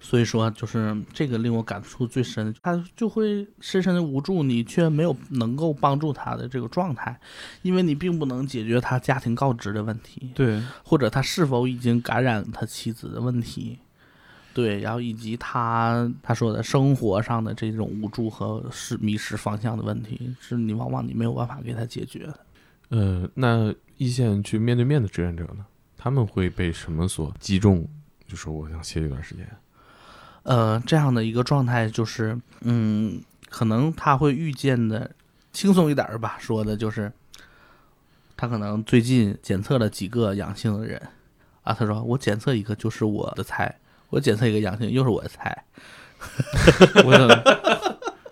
[0.00, 7.18] 所以说，就是这个令我感触最深，他就会深深的无助，你却没有能够帮助他的这个状态，
[7.62, 13.78] 因为你并不能解决他家庭告知的问题，对，或者他是否已经感染他妻子的问题，
[14.58, 22.40] 对，然后以及他他说的生活上的这种无助和是迷失方向的问题，是你往往你没有办法给他解决的。
[22.88, 25.64] 呃，那一线去面对面的志愿者呢，
[25.96, 27.88] 他们会被什么所击中？
[28.26, 29.48] 就说我想歇一段时间，
[30.42, 35.08] 呃，这样的一个状态就是，嗯，可能他会遇见的
[35.52, 37.12] 轻松一点儿吧，说的就是，
[38.36, 41.00] 他可能最近检测了几个阳性的人，
[41.62, 43.78] 啊，他说我检测一个就是我的菜，
[44.10, 45.64] 我检测一个阳性又是我的菜，
[47.04, 47.42] 我咋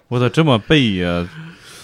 [0.08, 1.28] 我咋这么背呀？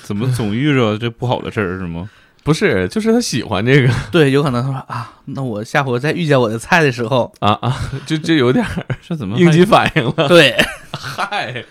[0.02, 2.10] 怎么总遇着这不好的事儿是吗？
[2.44, 10.26] 不是，就是他喜欢这个 对，有可能他说啊，那我下回再遇见我的菜的时候，啊啊，就就有点儿 这怎么应激反应了。
[10.26, 10.56] 对，
[10.92, 11.64] 嗨，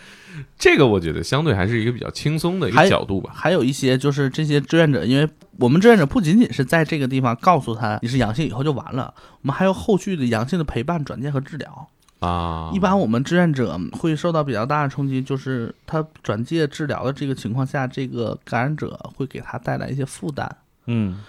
[0.57, 3.31] 这个我觉得相对还是一个比较轻松的一个角度吧。
[3.35, 5.27] 还有一些就是这些志愿者，因为
[5.59, 11.89] 我们志愿者不仅仅是在这个地方告诉他你是阳性以后就完了，我们还有后续的阳性的陪伴、转介和治疗。
[12.21, 20.49] 啊，一般我们志愿者会受到比较大的冲击，就是他转介治疗的这个情况下，这个感染者会给他带来一些负担，
[20.85, 21.21] 嗯。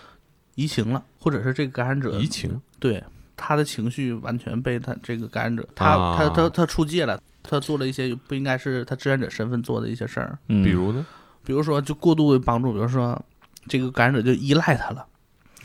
[0.55, 2.61] 移情了，或者是这个感染者移情？
[2.78, 3.02] 对
[3.38, 6.14] 他的情绪完全被他这个感染者，他、啊。
[6.18, 11.07] 他他他出界了，他做了一些不应该是他志愿者身份做的一些事儿，嗯，比如呢？
[11.42, 13.18] 比如说就过度的帮助，比如说
[13.66, 15.07] 这个感染者就依赖他了。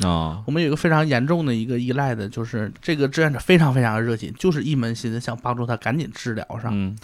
[0.04, 6.98] 啊，我们有一个非常严重的一个依赖的，就是这个志愿者非常非常的热情，就是一门心思想帮助他赶紧治疗上，嗯。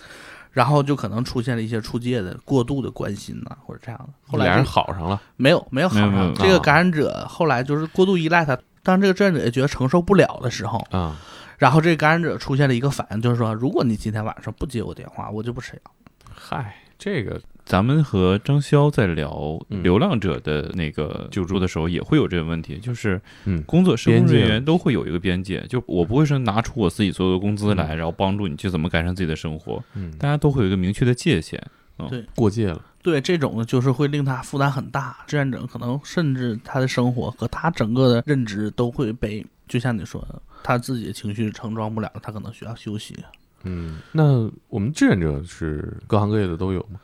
[0.51, 4.09] 然后就可能出现了一些出界的过度的关心呐、或者这样的。
[4.27, 5.19] 后来俩人好上了。
[5.35, 11.17] 没有没有好上，这个啊感染者后来就是过度依赖他，当这个志愿者也觉得承受不了的时候，啊，
[11.57, 15.91] 然后这个感染者出现了一个反应，就是说，如果你今天晚上不接我电话，我就不吃药。
[16.31, 31.61] 嗨，这个咱们和张潇在聊嗯流浪者的那个救助的时候，也会有这个问题，就是嗯工作生活边界人员都会有一个边界，就我不会说拿出我自己所有的工资来，然后帮助你去怎么改善自己的生活，嗯，大家都会有一个明确的界限。
[32.09, 32.81] 对过界了。
[33.01, 43.15] 对这种呢，就是会令他负担很大，志愿者可能甚至他的生活和他整个的认知都会被，就像你说的，他自己的情绪承装不了，他可能需要休息。
[43.63, 46.99] 嗯，那我们志愿者是各行各业的都有吗？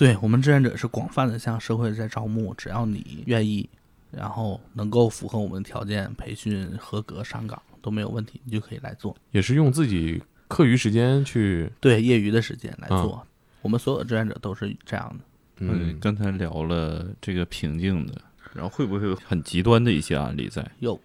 [0.00, 3.68] 对我们志愿者是广泛的向社会在招募，只要你愿意，
[4.10, 9.14] 然后能够符合我们条件，培训合格上岗都没有问题，你就可以来做。
[9.30, 13.22] 也是用自己课余时间去，对业余的时间来做，
[13.60, 15.24] 我们所有志愿者都是这样的。
[15.58, 18.14] 嗯，刚才聊了这个瓶颈的，
[18.54, 20.66] 然后会不会有很极端的一些案例在？
[20.78, 20.98] 有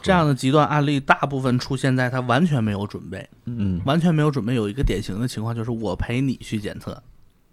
[0.00, 4.54] 这样的极端案例，大部分出现在他完全没有准备，嗯，完全没有准备。
[4.54, 7.02] 有一个典型的情况就是我陪你去检测，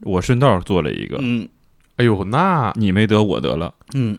[0.01, 1.47] 我顺道做了一个，嗯
[1.97, 4.15] 哎呦，那你没得我得了，嗯，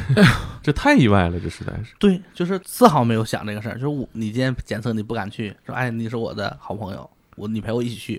[0.62, 1.94] 这太意外了，这实在是。
[1.98, 3.74] 对，就是丝毫没有想这个事儿。
[3.74, 8.16] 就是我，你今天检测你不敢去，说哎你是我的好朋友，我你陪我一起去，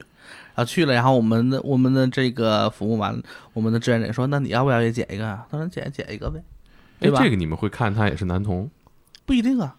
[0.55, 3.21] 然后去了，然后我们的我们的这个服务完，
[3.53, 5.45] 我们的志愿者说那你要不要也检一个啊？
[5.51, 7.21] 他说检检一个呗，哎对，吧？
[7.21, 8.67] 这个你们会看他也是男同
[9.27, 9.75] 不一定啊，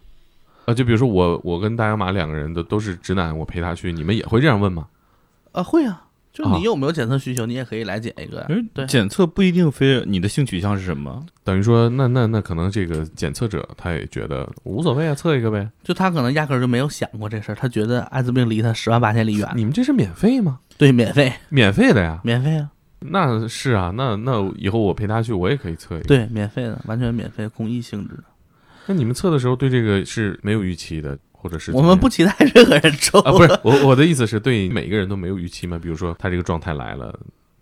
[0.63, 0.73] 啊？
[0.73, 4.87] 就比如说我，我跟大洋马两个人的都是直男，我陪他去，你们也会这样问吗？
[5.51, 8.41] 啊会啊，就啊你有没有检测需求，你也可以来检一个。
[8.41, 15.69] 哎对检测不一定非你的性取向是什么，等于说，那那那可能这个检测者他也觉得无所谓啊，测一个呗。
[15.83, 19.49] 就他可能压根儿就没有想过这事儿，他觉得艾滋病离他十万八千里远。
[19.55, 20.59] 你们这是免费吗？
[20.77, 22.21] 对，免费，免费的呀？
[22.23, 26.07] 免费啊，那是啊，那那以后我陪他去，我也可以测一个。
[26.07, 28.23] 对，免费的，完全免费，公益性质的。
[28.85, 35.79] 那你们测的时候对这个是没有预期的，或者是我们不期待任何人抽啊，不是我我的意思是对每一个人都没有预期吗？
[35.81, 37.17] 比如说他这个状态来了，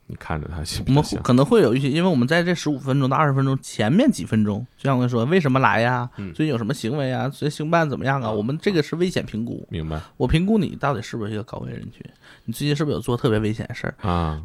[0.07, 6.09] 你看着他行我们可能会有预期，因为我们在这十五分钟到二十分钟前面几分钟，就像我说，为什么来呀？
[6.17, 7.29] 嗯最近有什么行为啊？
[7.29, 8.29] 最近兴办怎么样啊？
[8.29, 12.01] 啊我们这个是危险评估，明白我评估你到底是不是一个高危人群，
[12.45, 14.41] 你最近是不是有做特别危险的事儿，啊？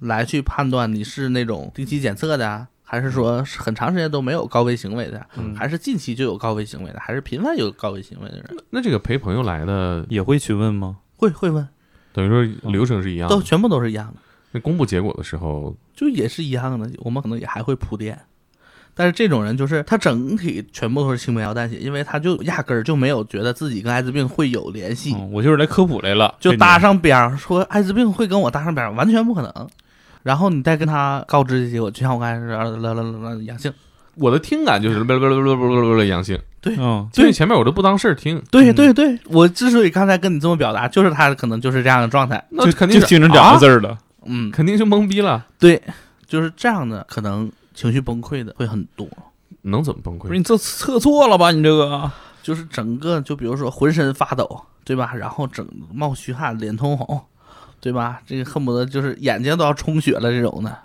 [0.00, 8.56] 来去判断你是那种定期检测的啊，还是说是很长时间都没有高危行为的，嗯还是近期就有高危行为的，还是频繁有高危行为的人？
[8.70, 10.98] 那这个陪朋友来的，也会去问吗？
[11.16, 11.66] 会会问，
[12.12, 13.34] 等于说流程是一样的。
[13.34, 14.20] 都全部都是一样的。
[14.52, 18.18] 那公布结果的时候，就也是一样的，我们可能也还会铺垫。
[18.94, 29.68] 但是这种人就是他整体全部都是轻描淡写，因为他就压根儿就没有觉得自己跟艾滋病会有联系，嗯，我就是来科普来了，就搭上边儿说艾滋病会跟我搭上边儿，完全不可能。
[30.26, 33.72] 然后你再跟他告知这结果，就像我刚才说，啦啦啦啦阳性，
[34.16, 42.44] 我的听感就是不不不不不不阳性，对嗯，所以前面我都不当事儿听，对对对，我之所以刚才跟你这么表达，就是他可能就是这样的状态。
[42.50, 43.96] 那肯定就是听成两个字儿了。
[44.24, 45.46] 嗯，肯定就懵逼了。
[45.60, 45.80] 对，
[46.26, 49.08] 就是这样的，可能情绪崩溃的会很多。
[49.62, 50.22] 能怎么崩溃？
[50.22, 51.52] 不是你这测错了吧？
[51.52, 52.10] 你这个
[52.42, 55.14] 就是整个就比如说浑身发抖，对吧？
[55.14, 57.20] 然后整冒虚汗，脸通红，
[57.80, 58.20] 对吧？
[58.26, 60.76] 这个恨不得就是眼睛都要充血了这种的。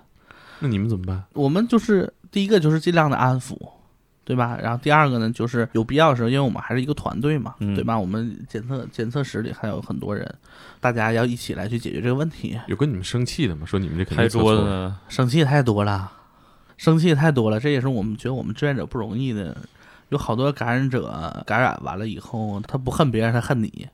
[0.60, 1.24] 那你们怎么办？
[1.34, 3.58] 我们就是第一个就是尽量的安抚，
[4.24, 4.58] 对吧？
[4.62, 7.98] 然后第二个呢，就是有必要的时候，因为我们还是一个团队嘛，嗯对吧？
[7.98, 10.32] 我们检测检测室里还有很多人，
[10.80, 12.60] 大家要一起来去解决这个问题。
[12.68, 13.66] 有跟你们生气的吗？
[13.66, 14.40] 说你们这肯拍定
[15.10, 16.12] 生气太多了，
[16.78, 19.58] 生气太多了，这也是我们觉得我们志愿者不容易的。
[20.10, 23.88] 有好多感染者感染完了以后，他不恨别人，他恨你。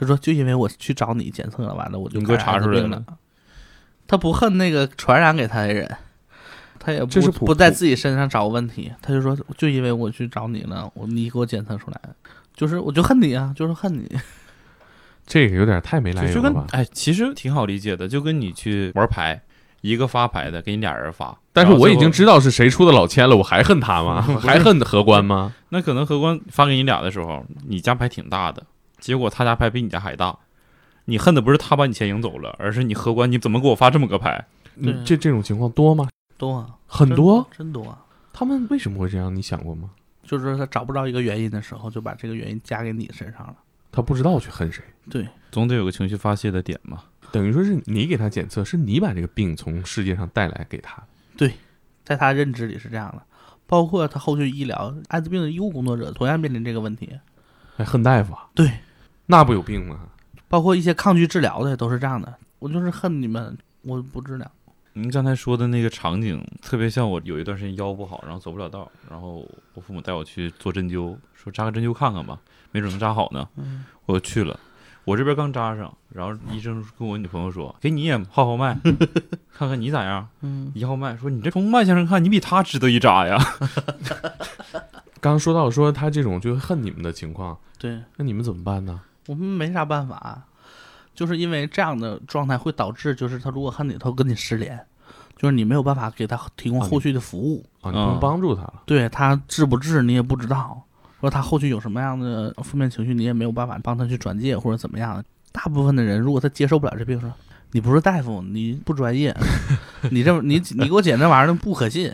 [0.00, 3.04] 他说：“就因为我去找你检测了，完了我就你给我查出来了艾滋病了。”
[4.08, 5.96] 他不恨那个传染给他的人，
[6.78, 8.90] 他也不这是普不在自己身上找问题。
[9.02, 12.00] 他就说：“就因为我去找你了，我你给我检测出来，
[12.54, 14.10] 就是我就恨你啊，就是恨你。
[15.26, 16.66] 这个有点太没来由了吧？
[16.72, 19.40] 哎，其实挺好理解的，就跟你去玩牌，
[19.82, 24.22] 一个发牌的给你俩人发，但是我已经，知道是谁出的老千了，我还恨他吗？
[24.42, 25.54] 还恨荷官吗？
[25.68, 28.60] 那可能荷官发给你俩的时候，你家牌挺大的，
[29.00, 30.38] 结果他家牌比你家还大，
[31.06, 34.46] 你恨的不是他把你钱赢走了，而是你荷官你怎么给我发这么个牌？
[35.04, 36.08] 这这种情况多吗？
[36.38, 37.46] 多啊，很多。
[37.50, 38.04] 真多啊。
[38.32, 39.34] 他们为什么会这样？
[39.34, 39.90] 你想过吗？
[40.22, 43.56] 就是说他找不着一个原因的时候，就把这个原因加给你身上了。
[43.90, 47.02] 他不知道去恨谁，对，总得有个情绪发泄的点嘛。
[47.32, 51.02] 等于说是你给他检测，是你把这个病从世界上带来给他。
[51.36, 51.54] 对
[52.04, 53.22] 在他认知里是这样的。
[53.66, 57.10] 包括他后续医疗，艾滋病的医务工作者同样面临这个问题。
[57.76, 58.48] 还恨大夫啊？
[58.54, 58.70] 对，
[59.30, 60.00] 那不有病吗？
[60.48, 62.34] 包括一些抗拒治疗的都是这样的。
[62.58, 64.50] 我就是恨你们，我不治疗。
[64.92, 72.38] 您刚才说的那个场景，特别像我有一段时间腰不好，然后走不了道，然后我父母带我去做针灸，说扎个针灸看看吧，
[72.72, 73.48] 没准能扎好呢。
[73.54, 74.58] 嗯，我就去了，
[75.04, 78.76] 我这边刚扎上，然后医生跟我女朋友说，给你也号号脉，
[79.54, 80.28] 看看你咋样。
[80.40, 83.38] 嗯，一号脉说你这从脉象上看，你比他值得一扎呀。
[85.20, 89.00] 刚 刚说到说他这种就恨你们的情况，对那你们怎么办呢？
[89.30, 90.42] 我们没啥办法，
[91.14, 94.76] 就是因为这样的状态会导致，就是他如果恨你，他会跟你失联，
[95.36, 97.64] 就是你没有办法给他提供后续的服务。
[97.80, 98.82] 啊，你不能嗯帮助他了。
[98.86, 100.82] 对他治不治你也不知道，
[101.20, 105.22] 说他后续有什么样的负面情绪，你也没有办法帮他去转介或者怎么样。
[105.52, 107.32] 大部分的人，如果他接受不了这病，说
[107.70, 109.32] 你不是大夫，你不专业，
[110.10, 112.12] 你这你你给我检这玩意儿不可信，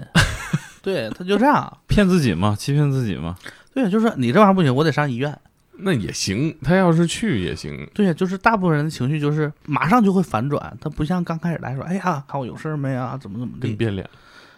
[0.83, 3.37] 对，他就这样，骗自己嘛，欺骗自己嘛。
[3.73, 5.39] 对，就是说你这玩意儿不行，我得上医院。
[5.79, 7.89] 那也行，他要是去也行。
[7.95, 13.69] 对呀，就是大部分人的情绪就是马上就会反转，他不像刚开始来说，哎呀，看我有事儿没啊，怎么怎么地。
[13.69, 14.09] 跟变脸，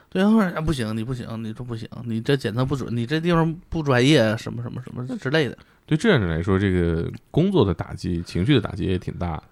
[0.08, 5.58] 对，啊、不行，你不行，你说不行，你这检测不准，你这地方不专业，什么什么什么之类的。
[5.86, 9.42] 对志愿者来说，这个工作的打击、情绪的打击也挺大的。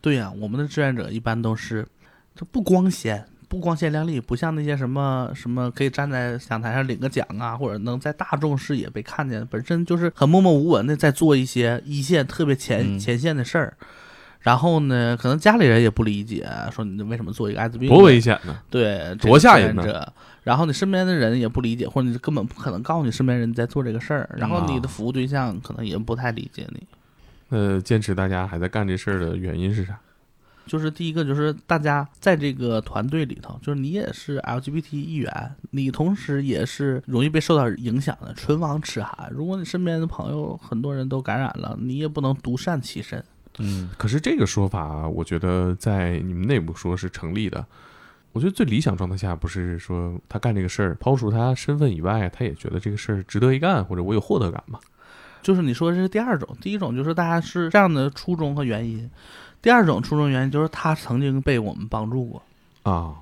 [0.00, 1.86] 对呀、我们的志愿者一般都是，
[2.36, 13.74] 这不光鲜，不光鲜亮丽，不像那些什么什么可以站在讲台上领个奖啊，或者能在大众视野被看见，本身就是很默默无闻的在做一些一线特别前、嗯前线的事儿。
[14.40, 18.56] 然后呢，可能家里人也不理解，说你为什么做一个艾滋病多危险呢！
[18.70, 20.12] 对，多吓人呢呢！
[20.44, 26.86] 然后你身边的人也不理解，或者你根本不可能告诉你身边人在做这个事儿，然后你的服务对象可能也不太理解你。
[27.48, 29.98] 呃，坚持大家还在干这事儿的原因是啥？
[30.68, 39.28] 就是第一个，就是大家在这个团队里头，就是你也是 LGBT 一员，你同时也是容易被受到影响的，唇亡齿寒。
[39.32, 43.24] 如果你身边的朋友很多人都感染了，你也不能独善其身。
[43.58, 47.66] 嗯，可是这个说法，我觉得在你们内部说是成立的。
[48.32, 54.78] 我觉得最理想状态下，不是说他干这个事儿，抛除他身份以外，他也觉得这个事儿值得一干，或者我有获得感嘛。
[55.42, 59.10] 就是你说这是第二种，第一种就是大家是这样的初衷和原因，
[59.60, 62.42] 第二种初衷原因就是他曾经被我们帮助过，
[62.82, 63.14] 啊，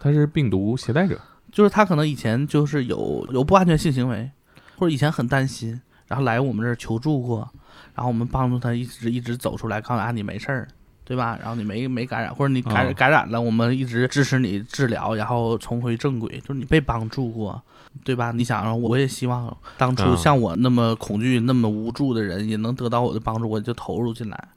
[0.00, 1.20] 他是病毒携带者。
[1.50, 4.30] 就是他可能以前就是有有不安全性行为，
[4.78, 7.46] 或者以前很担心，然后来我们这儿求助过，
[7.94, 10.66] 然后我们帮助他一直一直走出来，告诉他你没事儿，
[11.04, 11.38] 对吧？
[11.38, 17.62] 然后你没没感染，或者你感感染了，我们一直支持你治疗，然后重回正轨，就是你被帮助过，
[18.02, 18.32] 对吧？
[18.32, 24.48] 你想，我也希望当初啊像我那么恐惧、那么无助的人也能得到我的帮助，我就投入进来，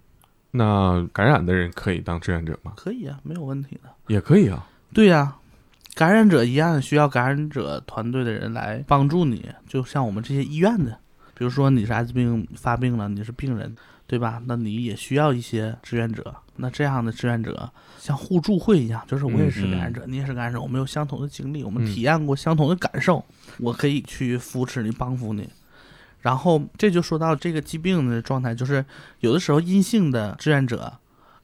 [0.56, 2.74] 那感染的人可以当志愿者吗？
[2.76, 3.90] 可以啊，没有问题的。
[4.08, 4.68] 也可以啊。
[4.94, 5.36] 对呀、
[5.94, 10.98] 感染者一样需要感染者团队的人来帮助你，就像我们这些医院的，
[11.34, 13.76] 比如说你是艾滋病发病了，你是病人，
[14.08, 14.42] 对吧？
[14.46, 16.34] 那你也需要一些志愿者。
[16.58, 23.22] 那这样的志愿者像互助会一样，就是我也是感染者，你也是感染者，我们有相同的经历，我们嗯体验过相同的感受，
[23.60, 25.50] 我可以去扶持你、帮扶你。
[26.26, 28.84] 然后这就说到这个疾病的状态，就是
[29.20, 30.92] 有的时候阴性的志愿者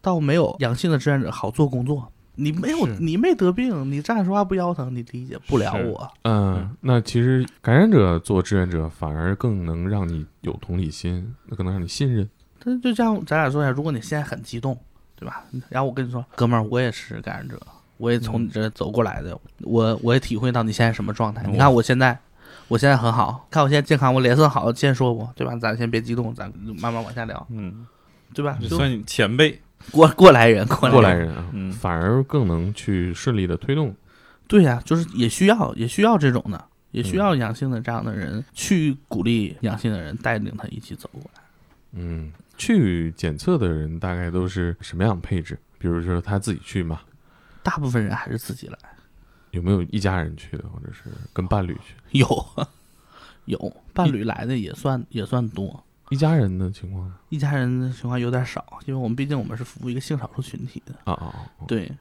[0.02, 2.12] 倒没有阳性的志愿者好做工作。
[2.34, 6.12] 你没有，你没得病，你站着说话不腰疼，你理解不了我。
[6.24, 12.28] 嗯，那其实感染者做志愿者反而更能让你有同理心，那更能让你信任。
[12.58, 14.76] 但就像，咱俩说一下，如果你现在很激动，
[15.16, 15.44] 对吧？
[15.70, 17.62] 然后我跟你说，哥们儿，我也是感染者，
[17.98, 21.46] 我也从你这走过来的，我我也体会到你现在什么状态。
[21.52, 22.18] 你看我现在，
[22.72, 25.54] 我现在很好，看我现在健康，我脸色好，先说我，对吧？
[25.58, 26.50] 咱先别激动，咱
[26.80, 27.86] 慢慢往下聊，嗯，
[28.34, 28.58] 对吧？
[28.62, 29.62] 就算你前辈，
[29.92, 33.94] 过过来人，过来过来人啊，嗯反而更能去顺利的推动。
[34.48, 41.42] 对呀、就是也需要也需要这种的，也需要阳性的这样的人去鼓励阳性的人带领他一起走过来。
[41.92, 45.60] 嗯，去检测的人大概都是什么样的配置？
[45.78, 47.02] 比如说他自己去嘛，
[47.64, 48.78] 大部分人还是自己来，
[49.52, 51.96] 有没有一家人去的，或者是跟伴侣去？
[52.20, 52.46] 有
[53.46, 60.94] 有伴侣来的也算也算多，一家人的情况呢一家人的情况有点少，因为我们毕竟我们是服务一个性少数群体的。
[61.06, 61.26] 啊啊，
[61.60, 61.92] 啊对，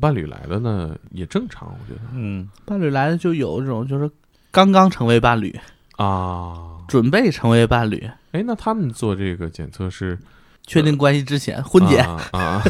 [0.00, 4.10] 伴侣来的呢也正常，我觉得嗯，伴侣来的就有这种就是
[4.50, 5.58] 刚刚成为伴侣，
[5.96, 6.66] 啊。
[6.88, 10.18] 准备成为伴侣，哎，那他们做这个检测是
[10.66, 12.62] 确定关系之前婚检，啊啊，啊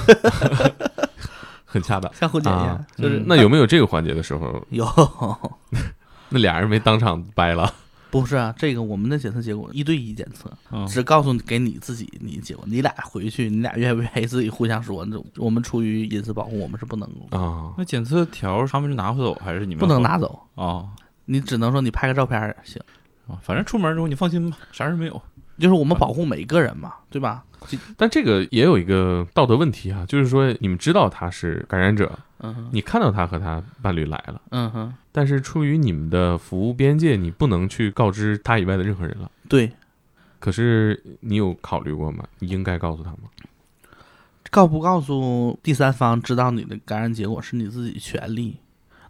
[1.70, 2.12] 很恰当。
[2.12, 4.84] 像婚检一就是、嗯那有没有这个环节的时候，有。
[6.28, 7.72] 那俩人没当场掰了？
[8.10, 15.06] 不是啊，这个我们的检测结果一对一检测，嗯只告诉你给你自己你结果，你俩回去，你俩愿不愿意自己互相说？
[15.06, 20.86] 这我们出于隐私保护，我们是不能啊那检测条他们是拿回走还是你们不能拿走，啊？
[21.26, 22.82] 你只能说你拍个照片儿行。
[23.28, 25.22] 啊，反正出门之后你放心吧，啥事没有。
[25.60, 27.44] 就是我们保护每一个人嘛，对吧？
[27.96, 39.30] 但这个也有一个道德问题啊，就是说你们知道他是感染者，嗯哼，你看到他和他伴侣来了，嗯哼，但是出于你们的服务边界，你不能去告知他以外的任何人了。
[39.48, 39.70] 对，
[40.38, 42.24] 可是你有考虑过吗？
[42.38, 43.28] 你应该告诉他吗？
[44.50, 48.56] 告不告诉第三方知道你的感染结果是你自己权利，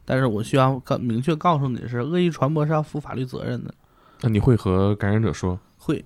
[0.04, 3.72] 但是我需要告明确告诉你的是，恶意传播是要负法律责任的。
[4.20, 6.04] 那你会和感染者说会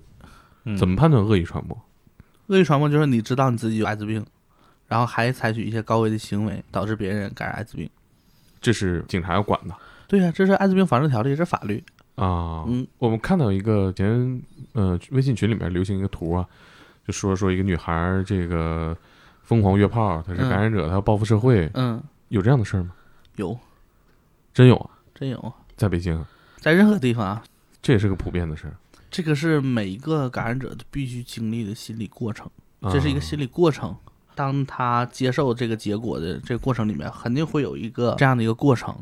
[0.63, 1.77] 嗯怎么判断恶意传播？
[2.47, 4.25] 恶意传播就是你知道你自己有艾滋病，
[4.87, 7.89] 然后还采取一些高危的行为，导致别人感染艾滋病。
[8.61, 9.75] 这是警察要管的
[10.07, 11.83] 对呀、这是艾滋病防治条例，这是法律。
[12.15, 12.63] 啊。
[12.67, 14.41] 嗯我们看到一个前
[14.73, 16.45] 呃微信群里面流行一个图啊，
[17.05, 18.95] 就说说一个女孩儿这个
[19.41, 22.91] 疯狂约炮，她是嗯感染者，她要报复社会，嗯，有这样的事儿吗？
[23.35, 23.57] 有，
[24.53, 26.27] 真有啊，真有，在北京啊，
[26.57, 27.43] 在任何地方啊，
[27.81, 28.73] 这也是个普遍的事儿。
[29.15, 32.45] 这个是每一个感染者都必须经历的心理过程，
[32.91, 33.95] 这是一个心理理过程。
[34.35, 38.93] 当他接受这个结果的这个过程里面，肯定会有一个这样的一个过程，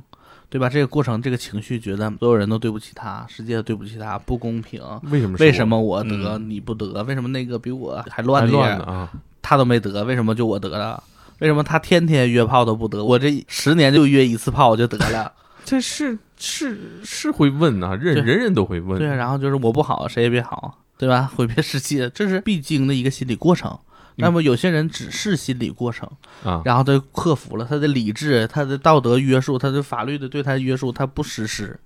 [0.51, 0.69] 对吧？
[0.69, 4.79] 这个过程，这个情绪，觉得所有人都对不起他，世界对不起他，不公平。
[5.05, 7.01] 为什么我为什么我得、嗯你不得？
[7.05, 9.11] 为什么那个比我还还乱的人乱啊？
[9.41, 11.03] 他都没得，为什么就我得了？
[11.39, 13.03] 为什么他天天约炮都不得？
[13.03, 15.33] 我这十年就约一次炮我就得了。
[15.65, 18.99] 这是是是会问啊，人人人都会问。
[18.99, 21.31] 对，然后就是我不好，谁也别好，对吧？
[21.33, 23.79] 毁灭世界，这是必经的一个心理过程。
[24.17, 26.07] 那么有些人只是心理过程，
[26.43, 31.79] 啊，然后他克服了他的理智、他的道德约束、他的法律的对他的约束，他不实施，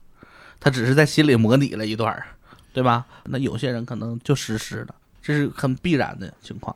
[0.59, 2.25] 他只是在心里模拟了一段儿，
[2.73, 3.05] 对吧？
[3.25, 6.75] 那有些人可能就实施了，这是很必然的情况。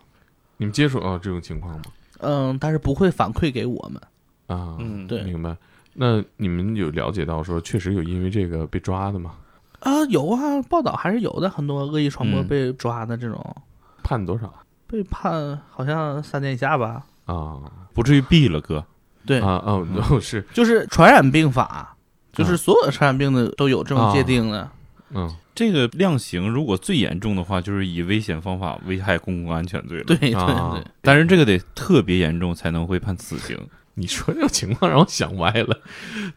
[0.57, 1.82] 你们接触到这种情况吗？
[2.19, 4.01] 嗯，但是不会反馈给我们。
[4.45, 5.57] 啊，嗯对明白。
[5.94, 9.36] 那你们有了解到说确实有因为这个被抓的吗？
[9.80, 13.56] 啊，有啊，报道还是有的，很多恶意传播嗯被抓的这种，
[14.04, 14.54] 判多少
[14.88, 17.04] 被判好像三年以下吧。
[17.26, 17.60] 啊？
[17.94, 18.86] 不至于毙了哥。
[19.26, 21.96] 对，啊哦，哦是，就是传染病法，
[22.32, 24.70] 就是啊所有传染病的都有这种界定的。
[25.14, 30.06] 嗯，这个量刑如果最严重的话，就是以危险方法危害公共安全罪了。
[30.06, 33.58] 对对，但是这个得特别严重才能会判死刑。
[33.96, 35.80] 你说这种情况让我想歪了，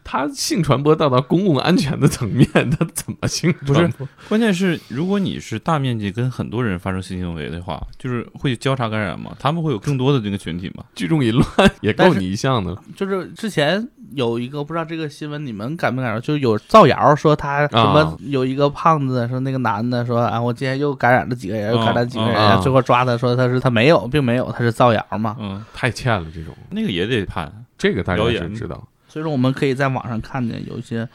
[0.03, 4.07] 他性传播到达公共安全的层面，他怎么性传播？
[4.27, 9.35] 关键是，如果你是大面积跟很多人发生性行为的话，就是会交叉感染嘛？
[9.39, 10.83] 他们会有更多的这个群体嘛？
[10.95, 11.45] 聚众淫乱
[11.81, 12.75] 也够你一项的。
[12.95, 25.35] 就是之前有一个不知道这个新闻你们感没感受，就是有造谣说他什么有一个胖子说那个男的说啊，我今天又感染了几个人，又感染几个人，啊最后抓他说他是他没有，并没有，他是造谣嘛。
[25.39, 27.51] 嗯，太欠了这种，那个也得判。
[27.77, 28.81] 这个大家谣言是知道。
[29.07, 31.07] 所以说我们可以在网上看见有一些。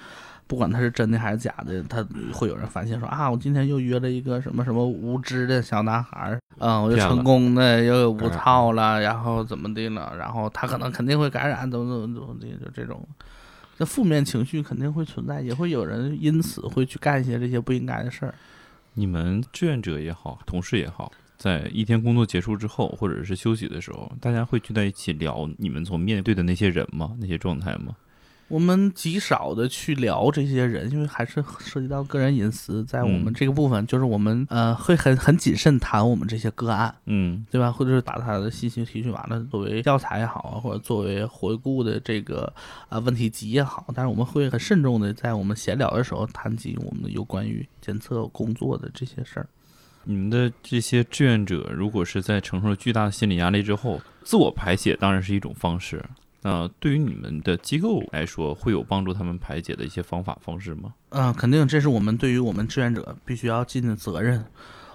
[0.51, 13.07] 不管他是真的还是假的，他会有人发现说啊，我今天又约了一个什么什么无知的小男孩儿，嗯，我就成功的又有无套了，然后怎么的了，然后他可能肯定会感染，怎么怎么怎么的，就这种，
[13.79, 18.35] 这负面情绪肯定会存在，也会有人因此会去干一些这些不应该的事儿。
[18.95, 27.13] 你们志愿者也好，同事也好，在一天工作结束之后，或者是休息的时候，大家会聚在一起聊你们所面对的那些人吗？
[27.21, 27.95] 那些状态吗？
[28.51, 36.93] 我们极少的去聊这些人，因为还是涉及到个人隐私，在我们嗯这个部分，就是我们呃会很很谨慎谈我们这些个案。
[37.07, 37.71] 嗯对吧？
[37.71, 42.53] 或者是把他的信息提取完了，作为教材也好啊，或者作为回顾的这个
[42.89, 49.49] 啊、问题集也好，但是我们会很慎重的在我们闲聊的时候谈及我们有关于检测工作的这些事儿。
[50.03, 56.05] 你们的这些志愿者，如果是在承受了巨大的心理压力之后，自我排解当然是一种方式。
[56.43, 60.95] 那、对于你们的机构来说，会有帮助他们排解的一些方法方式吗？
[61.11, 64.45] 嗯、肯定这是我们对于我们志愿者必须要尽的责任。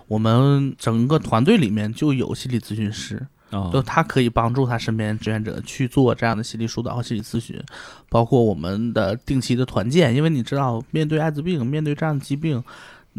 [0.08, 7.60] 我们整个团队里面就有心理咨询师，啊就他可以帮助他身边志愿者去做这样的心理疏导和心理咨询，
[8.10, 12.64] 包括我们的定期的团建，因为你知道，面对艾滋病，面对这样的疾病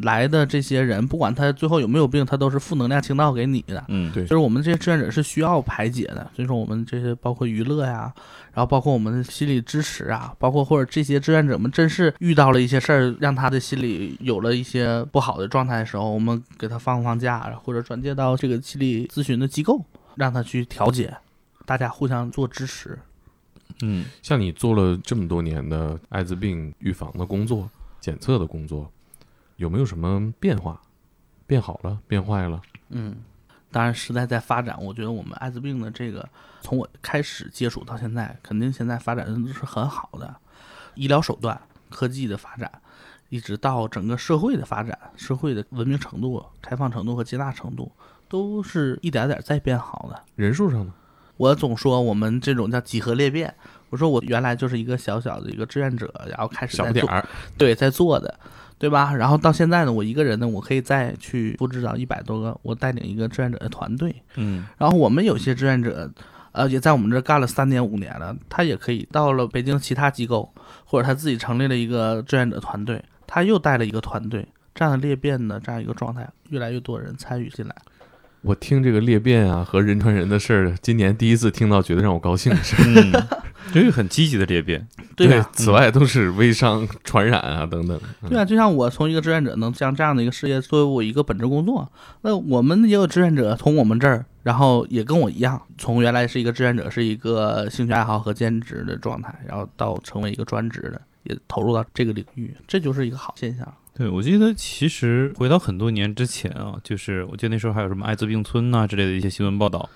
[0.03, 3.83] 来的这些人，不管他最后有没有病，他都是负能量倾倒给你的。
[3.89, 8.13] 嗯，对就是我们这些志愿者是需要排解的，所以说我们这些包括娱乐呀，
[8.53, 19.83] 然后包括我们的心理支持啊，包括或者这些志愿者们真是遇到了一些事儿，让他的心理有了一些不好的状态的时候，我们给他放放假，或者转介到这个心理咨询的机构，
[20.15, 21.17] 让他去调解，
[21.65, 22.99] 大家互相做支持。
[23.83, 27.69] 嗯，像你做了这么多年的艾滋病预防的工作、
[28.01, 28.91] 检测的工作，
[29.57, 30.81] 有没有什么变化？
[31.47, 32.61] 变好了，变坏了？
[32.89, 33.17] 嗯，
[33.71, 36.29] 当然时代在发展，我觉得我们艾滋病的这个
[36.61, 40.35] 从我开始接触到现在，肯定现在发展的是很好的，
[40.95, 42.71] 医疗手段、科技的发展，
[43.29, 47.93] 一直到整个社会的发展、社会的文明程度、开放程度和接纳程度，
[48.29, 50.21] 都是一点点在变好的。
[50.35, 50.93] 人数上呢？
[51.37, 53.55] 我总说我们这种叫几何裂变。
[53.91, 58.35] 我说我原来就是一个小小的一个志愿者，然后开始在做，小不点，对，在做的，
[58.79, 59.15] 对吧？
[59.15, 64.15] 然后到现在呢，我一个人呢，我可以再去布置到一百多个，我带领一个志愿者的团队。
[64.37, 66.11] 嗯，然后我们有些志愿者，
[66.53, 70.53] 呃，也在我们这儿干了三年五年了，他也可以到了北京其他机构，
[70.85, 77.75] 或者他自己成立了一个志愿者团队，他又带了一个团队，这样的裂变的这样一个状态，越来越多人参与进来。
[78.43, 82.85] 我听这个裂变啊和人传人的事儿，今年第一次听到，觉得让我高兴的事儿。
[82.87, 83.13] 嗯，
[83.73, 84.87] 这个很积极的裂变。
[85.15, 87.99] 对啊，此外都是微商传染啊等等。
[88.23, 91.91] 嗯对啊，就像我从一个志愿者能将这样的一个事业作为我一个本职工作，
[92.23, 103.67] 那我们也有志愿者从我们这儿，然后也跟我一样，从原来是一个志愿者，是一个兴趣爱好和兼职的状态，然后到成为一个专职的，也投入到这个领域，这就是一个好现象。
[103.97, 109.89] 对，我记得其实回到很多年之前啊，就是我记得那时候还有什么艾滋病村呐、之类的一些新闻报道。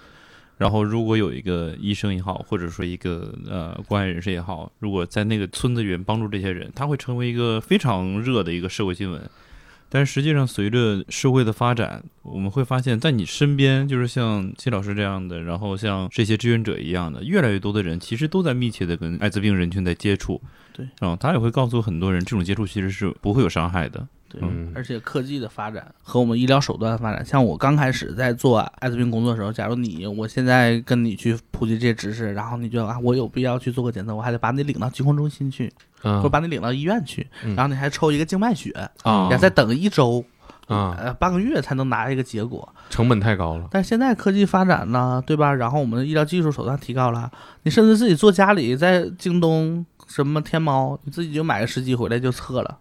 [0.61, 9.23] 然后，如果有一个医生也好，或者说一个呃关爱人士也好，如果在那个村子里面帮助这些人，他会成为一个非常热的一个社会新闻。
[9.89, 20.39] 但实际上，随着社会的发展，我们会发现，在你身边，就是像季老师这样的，然后像这些志愿者一样的，越来越多的人其实都在密切的跟艾滋病人群在接触。
[20.75, 24.07] 对，然后、他也会告诉很多人，这种接触其实是不会有伤害的。
[24.31, 35.71] 对，嗯而且科技的发展和我们医疗手段的发展，像我刚开始在做艾滋病工作的时候，假如你我现在跟你去普及这些知识，然后你觉得啊，我有必要去做个检测，我还得把你领到疾控中心去，
[36.05, 38.71] 嗯或者把你领到医院去，嗯然后你还抽一个静脉血，
[39.03, 40.25] 啊要再等一周，
[40.69, 42.73] 啊，呃，半个月才能拿一个结果。
[42.91, 43.67] 成本太高了。
[43.71, 45.53] 但是现在科技发展呢，对吧？
[45.53, 47.31] 然后我们的医疗技术手段提高了，
[47.65, 52.79] 你甚至自己做家里，在京东、什么天猫，你自己就买个试剂回来就测了，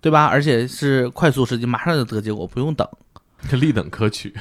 [0.00, 0.26] 对吧？
[0.26, 2.86] 而且是快速试剂，马上就得结果，不用等。
[3.52, 4.34] 立等可取。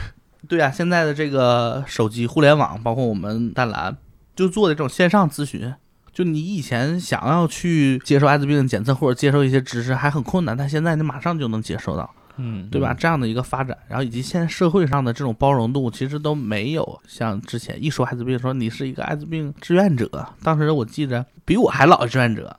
[0.47, 3.95] 对啊，现在的这个手机互联网，包括我们淡蓝，
[4.36, 5.74] 就做的这种线上咨询。
[6.12, 12.10] 就你以前想要去接受艾滋病检测或者接受一些知识还很困难，但现在你马上就能接受到。
[12.41, 12.93] 嗯，对吧？
[12.93, 20.28] 这样的一个发展，然后以及现在社会上的这种包容度，其实都没有像之前一说艾滋病，说你是一个艾滋病志愿者。
[20.41, 22.55] 当时我记着比我还老的志愿者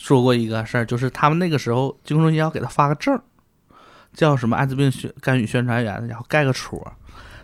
[0.00, 3.20] 说过一个事儿，就是他们那个时候精神中心要给他发个证儿，
[4.14, 6.92] 叫什么艾滋病宣干预宣传员，然后盖个戳儿。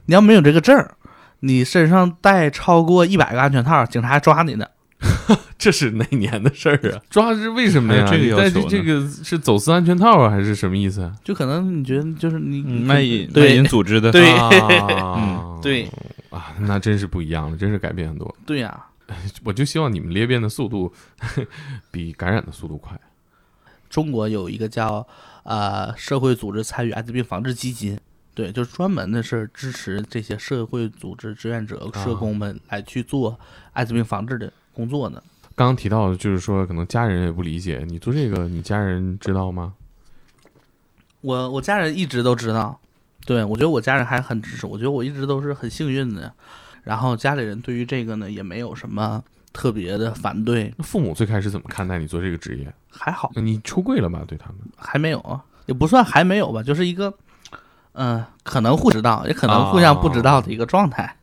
[0.07, 0.95] 你要没有这个证儿，
[1.41, 4.67] 你身上带超过一百个安全套，警察还抓你呢。
[5.59, 7.03] 这是哪年的事儿啊？
[7.11, 8.07] 抓是为什么呀？
[8.09, 11.13] 这个你戴要求这个是走私安全套啊，还是什么意思啊？
[11.25, 15.89] 就可能你觉得就是你嗯卖淫卖淫组织的， 对啊对
[16.31, 18.35] 啊，那真是不一样了，真是改变很多。
[18.47, 18.79] 对呀、
[19.45, 20.93] 我就希望你们裂变的速度
[21.91, 22.99] 比感染的速度快。
[23.91, 25.07] 中国有一个叫
[25.45, 27.99] 呃社会组织参与艾滋病防治基金，
[28.35, 33.39] 对，就是专门的是支持这些社会组织志愿者、社工们来去做
[33.73, 35.23] 艾滋病防治的工作呢。
[35.55, 39.75] 刚刚提到的就是说，可能家人也不理解你做这个，你家人知道吗？
[41.21, 42.81] 我我家人一直都知道，
[43.25, 46.35] 对我觉得我家人还很支持，我觉得我一直都是很幸运的。
[46.85, 49.21] 然后家里人对于这个呢也没有什么
[49.53, 52.73] 特别的反对，父母最开始怎么看待你做这个职业？
[52.91, 54.23] 还好你出柜了吧？
[54.29, 57.13] 对他们还没有啊，也不算还没有吧，就是一个
[57.95, 61.17] 嗯、可能互知道，也可能互相不知道的一个状态。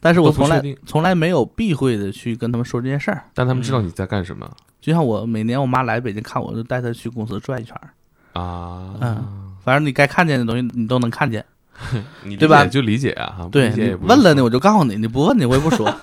[0.00, 3.24] 但是我从来从来没有避讳的去跟他们说这件事儿。
[3.34, 4.50] 但他们知道你在干什么
[4.80, 8.40] 就像我每年我妈来北京看我，就带她去公司转一圈儿。
[8.40, 8.94] 啊？
[9.00, 11.44] 嗯反正你该看见的东西你都能看见。
[12.24, 15.92] 你理对吧解就理解啊，哈对理解也不问了你，我就告诉你；你不问你，我也不说。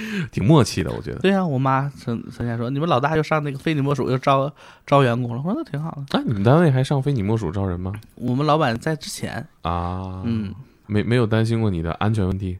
[0.32, 1.18] 挺默契的，我觉得。
[1.18, 4.50] 对呀、我妈曾曾经说，你们老大又上那个非你莫属，又招
[4.86, 5.42] 招员工了。
[5.44, 6.18] 我说那挺好的。
[6.18, 7.92] 啊，你们单位还上非你莫属招人吗？
[8.14, 10.54] 我们老板在之前，啊，嗯，
[10.86, 12.58] 没没有担心过你的安全问题？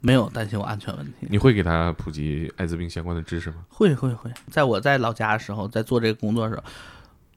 [0.00, 1.12] 没有担心我安全问题。
[1.28, 3.56] 你会给他普及艾滋病相关的知识吗？
[3.68, 6.62] 会会会，在我在老家的时候，在做这个工作的时候，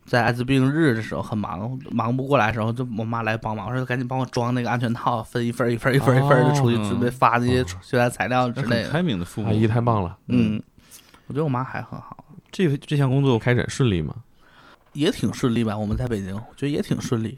[0.09, 8.83] 在艾滋病日的时候很忙，忙不过来的时候，就我妈来帮忙，说赶紧帮我装那个安全套，分一份一份一份一份的出去，哦准备发那些宣传材料之类的。
[8.85, 9.53] 很开明的父母阿。
[9.53, 10.59] 姨太棒了，嗯，
[11.27, 14.15] 我觉得我妈还很好，这这项工作开展顺利吗？
[14.93, 15.77] 也挺顺利吧。
[15.77, 17.37] 我们在北京，我觉得也挺顺利。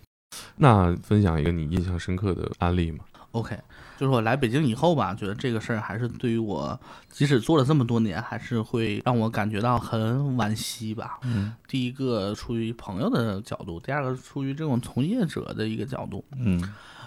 [0.55, 3.57] 那分享一个你印象深刻的案例吗？OK，
[4.01, 6.79] 就是我来北京以后吧，觉得这个事儿还是对于我，
[7.11, 11.19] 即使做了这么多年，还是会让我感觉到很惋惜吧。
[11.21, 16.25] 嗯第一个出于朋友的角度，第二个出于这种从业者的一个角度。
[16.35, 16.59] 嗯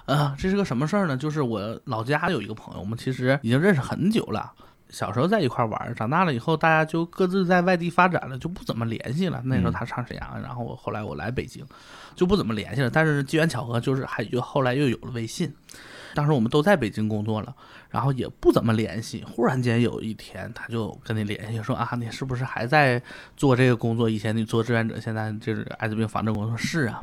[0.07, 1.17] 啊，这是个什么事儿呢？
[1.17, 4.53] 就是我老家有一个朋友，我们其实已经认识很久了。
[4.89, 9.43] 小时候在一块儿玩儿，长大了以后大家就各自在外地发展了，就不怎么联系了。
[9.45, 11.67] 那时候他上沈阳，然后我后来我来北京，
[12.15, 12.89] 就不怎么联系了。
[12.89, 15.53] 但是机缘巧合，就是还又后来又有了微信。
[16.15, 17.55] 当时我们都在北京工作了，
[17.91, 19.25] 然后也不怎么联系。
[19.29, 23.03] 忽然间有一天，他就跟你联系说啊，你是不是还在
[23.37, 24.09] 做这个工作？
[24.09, 26.57] 以前你做志愿者，现在就是艾滋病防治工作。
[26.57, 27.03] 是啊。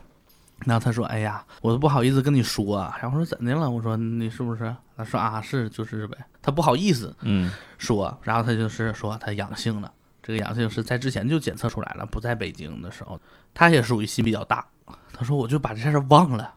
[0.63, 9.91] 然后他说：“哎呀，我都不好意思跟你说啊。”然后我说：“怎的了？”我说：“你是不是？”他说：“啊，是就是呗。”他不好意思嗯说，然后他就是说他阳性了。
[10.21, 13.19] 这个阳性是在之前就检测出来了，不在北京的时候，
[13.55, 14.63] 他也属于心比较大。
[15.11, 16.53] 他说：“我就把这事儿忘了，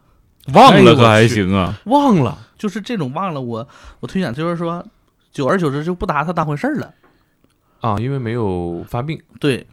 [0.52, 1.74] 忘了可还行啊？
[1.84, 3.66] 忘了就是这种忘了我，
[4.00, 4.84] 我推想就是说，
[5.32, 6.92] 久而久之就不拿他当回事儿了。
[7.80, 9.66] 啊，因为没有发病，对。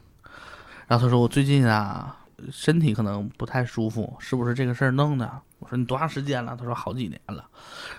[0.88, 2.18] 然后他说：“我最近啊，
[2.52, 7.46] 身体可能不太舒服，是不是这个事儿弄的？”我说：“你多长时间了？”他说：“好几年了。”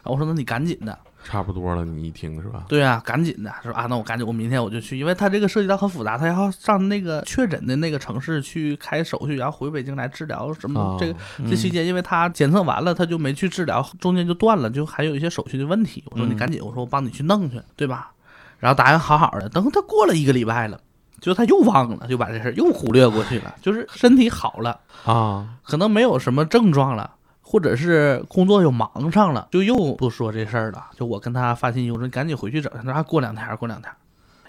[0.03, 1.85] 然后我说：“那你赶紧的。”差不多了。
[1.85, 2.64] 你一听是吧？
[2.68, 10.97] 对啊，赶紧的，他说啊，那我赶紧，我明天我就去，因为他这个涉及到很复杂，他要上那个确诊的那个城市去开手续，然后回北京来治疗什么。
[10.99, 11.14] 这个
[11.49, 16.03] 这期间，因为他检测完了，他就没去治疗，中间就断了，就还有一些手续的问题。
[16.11, 18.12] 我说嗯你赶紧，我说我帮你去弄去，对吧？
[18.59, 20.81] 然后答应好好的，等他过了一个礼拜了，
[21.20, 27.11] 就他又忘了，就把这事儿又忽略过去了，就是身体好了，啊，可能没有什么症状了。
[27.43, 30.86] 或者是工作又忙上了，就又不说这事儿了。
[30.97, 32.72] 就我跟他发信息，我说你赶紧回去整。
[32.74, 33.93] 他说啊过两天，过两天，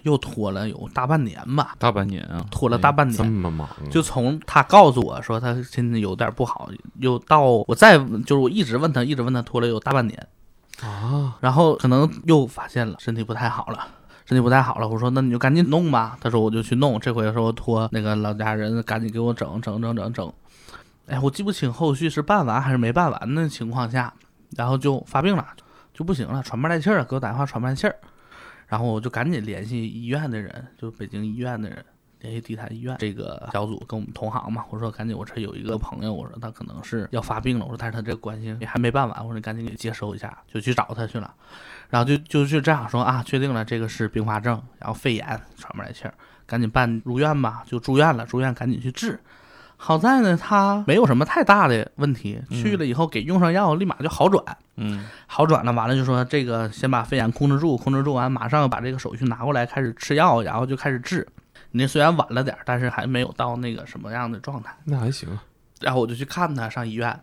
[0.04, 3.32] 又拖了有大半年吧，大半年啊，拖了大半这年。
[3.32, 6.70] 么忙啊，就从他告诉我说他身体有点不好，
[7.00, 10.28] 又到我再就是我一直问他，一直问他，拖了有大半年。
[10.82, 13.88] 啊，然后可能又发现了身体不太好了，
[14.26, 14.88] 身体不太好了。
[14.88, 16.18] 我说那你就赶紧弄吧。
[16.20, 17.00] 他说我就去弄。
[17.00, 20.34] 这回说我托那个老家人赶紧给我整整整整整。
[21.08, 24.14] 哎，我记不清后续是办完还是没办完的情况下，
[24.56, 25.45] 然后就发病了，
[25.93, 27.95] 就不行了，喘不来气儿了，给我打电话喘不来气儿。
[28.68, 31.86] 然后我就赶紧联系医院的人，就北京医院的人，
[32.22, 34.64] 联系地坛医院这个小组跟我们同行嘛。
[34.70, 41.32] 我说赶紧，我这有一个朋友，我说他可能是要发病了，我说但是他这个关系也还没办完，我说你赶紧给接收一下，就去找他去了。
[41.89, 46.14] 然后就就就这样说啊，确定了这个是并发症，然后肺炎喘不来气儿，
[46.47, 49.20] 赶紧办入院吧，就住院了，住院赶紧去治。
[49.86, 54.42] 好在呢，他没有什么太大的问题，嗯去了以后给用上药，立马就好转。
[54.78, 61.28] 嗯好转了，完了就说这个先把肺炎控制住，控制住完马上把这个手续拿过来开始吃药，然后就开始治。
[61.72, 64.74] 你那虽然晚了点，但是还没有到那个什么样的状态。
[64.86, 65.44] 那还行啊。
[65.82, 67.20] 然后我就去看他，上医院。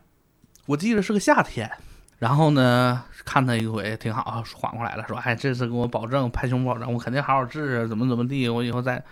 [0.66, 1.70] 我记得是个夏天，
[2.18, 9.02] 然后呢看他一回挺好，缓过来了，说哎这次给我保证拍胸保证，我肯定好好治，怎么怎么地，我以后再。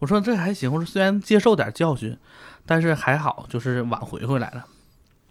[0.00, 2.18] 我说这还行，我说虽然接受点教训，
[2.66, 4.64] 但是还好，就是挽回回来了。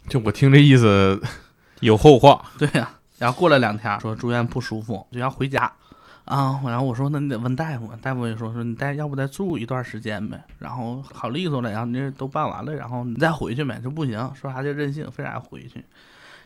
[0.08, 1.22] 就我听这意思，
[1.82, 5.72] 有后话，对呀、然后过了两天，说住院不舒服，就要回家
[6.26, 6.62] 啊。
[6.64, 15.84] 然后我说那你得问大夫，大夫也说说你再要不再住一段时间呗，然后好利索了，然后你这都办完了，然后你再回去呗，就不行，说啥就任性，非得要回去。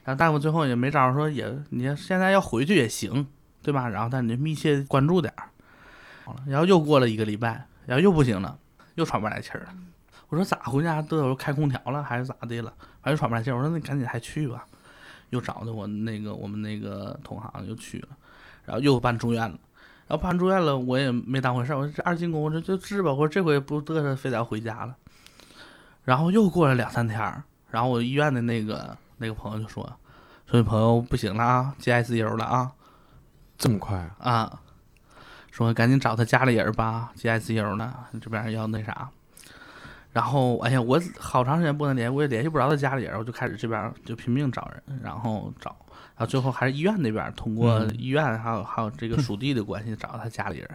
[0.06, 3.28] 然后大夫最后也没招，说也你现在要回去也行，
[3.62, 3.90] 对吧？
[3.90, 5.32] 然后但你密切关注点
[6.46, 8.58] 然后又过了一个礼拜，然后又不行了，
[8.96, 9.74] 又喘不来气儿了。
[10.30, 12.74] 我说咋回家都有开空调了还是咋的了？
[13.02, 13.56] 反正喘不来气儿。
[13.56, 14.66] 我说那你赶紧还去吧。
[15.32, 18.08] 又找的我那个我们那个同行又去了，
[18.66, 19.60] 然后又办住院了，
[20.08, 24.96] 然后办住院了，我也没当回事儿，我说这二进宫，我说就治吧，我说这回不嘚瑟，非得要回家了。
[26.04, 29.84] 然后又过了两三天儿，然后我医院的那个那个朋友就说，
[30.48, 32.72] 说你朋友不行了啊，进 ICU 了啊
[33.56, 34.32] 这么快啊？
[34.32, 34.62] 啊，
[35.52, 39.12] 说赶紧找他家里人吧，进 ICU 了，这边要那啥。
[40.12, 45.76] 然后，哎呀，我好长时间不能联系，我也联系不着他家里人，我就开始这边就拼命找人，然后找，
[46.16, 50.70] 然后最后还是医院那边通过嗯医院还有还有这个 属地的关系找到他家里人，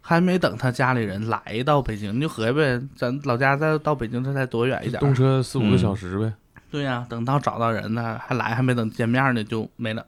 [0.00, 5.00] 还没等他家里人来到北京，你就合计呗，咱老家再到北京这才多远一点？
[5.00, 6.32] 动车四五个嗯小时呗，
[6.70, 10.06] 对呀、等到找到人呢，还来还没等见面呢就没了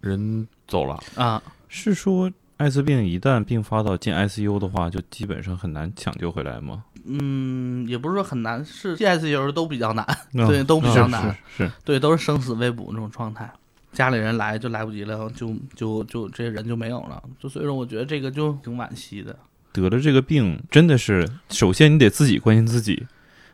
[0.00, 1.00] 人走了。
[1.16, 1.42] 啊。
[1.68, 6.84] 是说艾滋病一旦并发到进 ICU 的话，就基本上很难抢救回来吗？
[7.04, 13.50] 嗯，也不是说很难，是 CS 游都比较难，嗯对，都比较是难，是是，对，都是生死未卜那种状态。
[13.92, 19.36] 家里人来就来不及了，就就就这些人就没有了，就所以说我觉得这个就挺惋惜的。
[19.72, 23.06] 得了这个病真的是，首先你得自己关心自己，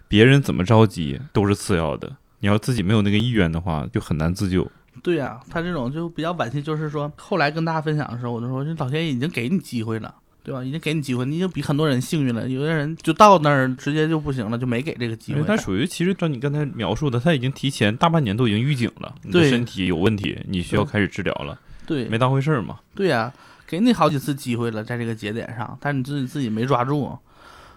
[0.06, 2.16] 别人怎么着急都是次要的。
[2.40, 4.70] 你要自己没有那个意愿的话，就很难自救。
[5.02, 10.14] 对呀、他这种就比较惋惜，就是说后来跟大家分享的时候，我就说这老天爷已经给你机会了。
[10.48, 10.64] 对吧？
[10.64, 12.48] 已经给你机会，你已经比很多人幸运了。
[12.48, 15.46] 有的人就到那儿直接就不行了，就没给这个机会因为。
[15.46, 22.78] 它属于其实照你刚才描述的，他已经提前大半年都已经预警了，你的对身体有问题，你需要开始治疗了，对，没当回事儿嘛。
[22.94, 23.30] 对呀、
[23.66, 27.18] 给你好几次机会了，在这个节点上，但是你自己自己没抓住，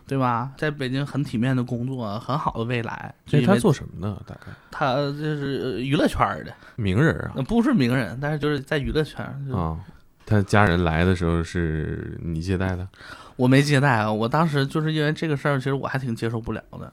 [0.07, 0.51] 对吧？
[0.57, 3.13] 在北京很体面的工作，很好的未来。
[3.25, 4.17] 这他做什么呢？
[4.25, 9.77] 大概他就是呃娱乐圈儿的，名人啊呃不是名人，但是就是在娱乐圈啊。
[10.25, 12.87] 他家人来的时候是你接待的，
[13.35, 16.91] 我没接待啊，我当时就是因为这个事儿，其实我还挺接受不了的，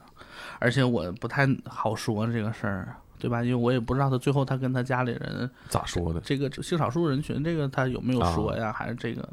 [0.59, 3.43] 而且我不太好说这个事儿，对吧？
[3.43, 6.19] 因为我也不知道他最后他跟他家里人咋说的？
[6.21, 9.27] 这个性少数人群这个他有没有说呀，还是这个，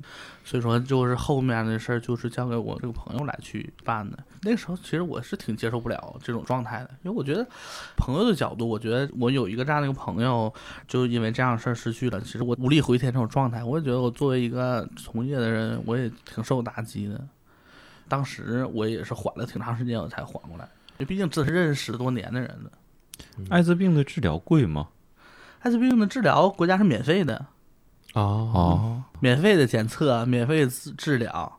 [0.45, 4.19] 所以说就是后面的事儿就是交给我这个朋友来去办的。
[4.43, 7.47] 那个时候其实我是挺接受不了这种状态的，因为我觉得
[7.97, 10.53] 朋友的角度，我觉得我有一个这样的一个朋友，
[10.89, 17.21] 就因为这样的事儿失去了，其实我无力回天这种状态，我也觉得我作为一个从业的人，我也挺受打击的。
[18.09, 22.71] 当时我也是缓了挺长时间，我才缓过来，因为毕竟这是认识十多年的人了。
[23.49, 24.89] 艾滋病的治疗贵吗？
[25.61, 27.35] 艾滋病的治疗国家是免费的，
[28.15, 31.59] 啊哦，免费的检测，免费治治疗。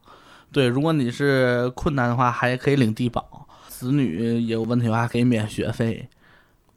[0.52, 3.48] 对，如果你是困难的话，还可以领低保。
[3.68, 6.10] 子女有问题的话，可以免学费。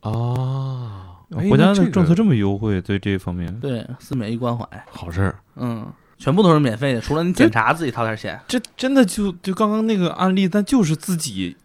[0.02, 1.06] 哦！
[1.36, 5.86] 哎国家的政策这么优惠，对这方面，对，四免一关怀，好事儿，嗯，
[6.18, 8.40] 全部都是免费的，除了你检查自己掏点钱。
[8.48, 11.56] 这真的就就刚刚那个案例，但就是自己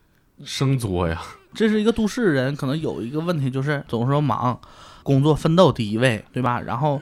[0.43, 1.19] 生作呀！
[1.55, 4.59] 这是一个都市人，可能有一个问题就是总是说忙，
[5.01, 6.59] 工作奋斗第一位，对吧？
[6.61, 7.01] 然后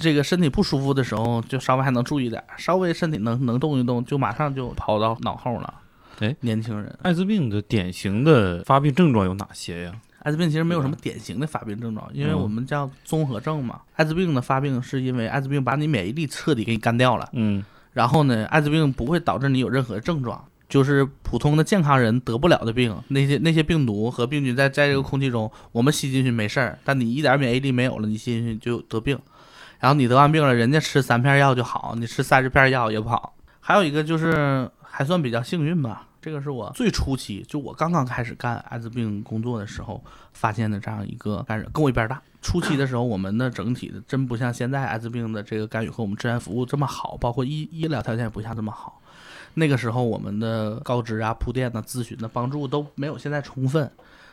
[0.00, 5.74] 这个身体不舒服的时候，就稍微还能注意点，稍微身体能能动一动，就马上就跑到脑后了。
[6.20, 9.92] 哎，年轻人，艾滋病的典型的发病症状有哪些呀？
[10.20, 13.80] 艾滋病其实没有什么典型的发病症状，因为嗯我们叫综合症嘛。
[13.96, 22.96] 艾滋病的发病是因为艾滋病把你免疫力彻底给你干掉了，嗯，然后呢，艾滋病不会导致你有任何症状，就是普通的健康人得不了的病。
[23.08, 29.18] 那些那些病毒和病菌在在这个空气中，我们吸进去没事儿，但你一点免疫力没有了，你吸进去就得病。
[29.80, 33.34] 然后你得完病了，人家吃三片药就好，你吃三十片药也不好。
[33.60, 40.02] 还有一个就是还算比较幸运吧，这个是我最初期，就我刚刚开始干艾滋病工作的时候
[40.32, 42.22] 发现的这样一个感染，跟我一边大。
[42.40, 49.00] 初期的时候，我们的整体的真不像现在艾滋病的这个干预和我们治安服务这么好，包括医医疗条件也不像这么好。
[49.54, 53.90] 那个时候我们的告知啊、铺垫呐、咨询的帮助都没有现在充分。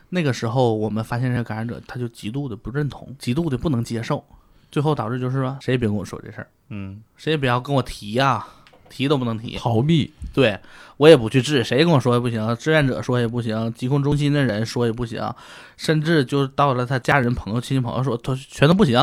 [0.09, 4.21] 那个时候我们发现这个感染者他就极度的不认同，极度的不能接受，
[4.69, 8.45] 最后导致就是说谁也别跟我说这事儿，嗯，谁也不要跟我提呀、
[8.89, 9.55] 提都不能提。
[9.57, 10.59] 逃避，对
[10.97, 15.33] 我也不去治，谁跟我说也不行，志愿者说也不行，疾控中心的人说也不行，
[15.77, 18.99] 甚至就到了他家人、朋友、亲戚朋友说，都全都不行，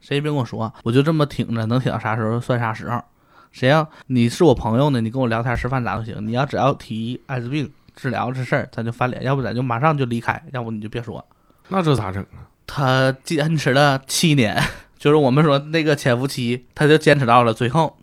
[0.00, 3.02] 谁也别跟我说，我就这么挺着，能挺到啥时候算啥时候。
[3.50, 11.24] 谁要你是我朋友呢，你跟我聊天吃饭咋都行，你要只要提艾滋病治疗这事儿，咱就翻脸，要不咱就马上就离开，要不你就别说。
[11.68, 12.46] 那这咋整啊？
[12.66, 14.56] 他坚持了七年，
[14.96, 17.98] 就是我们说那个潜伏期，他就坚持到了最后，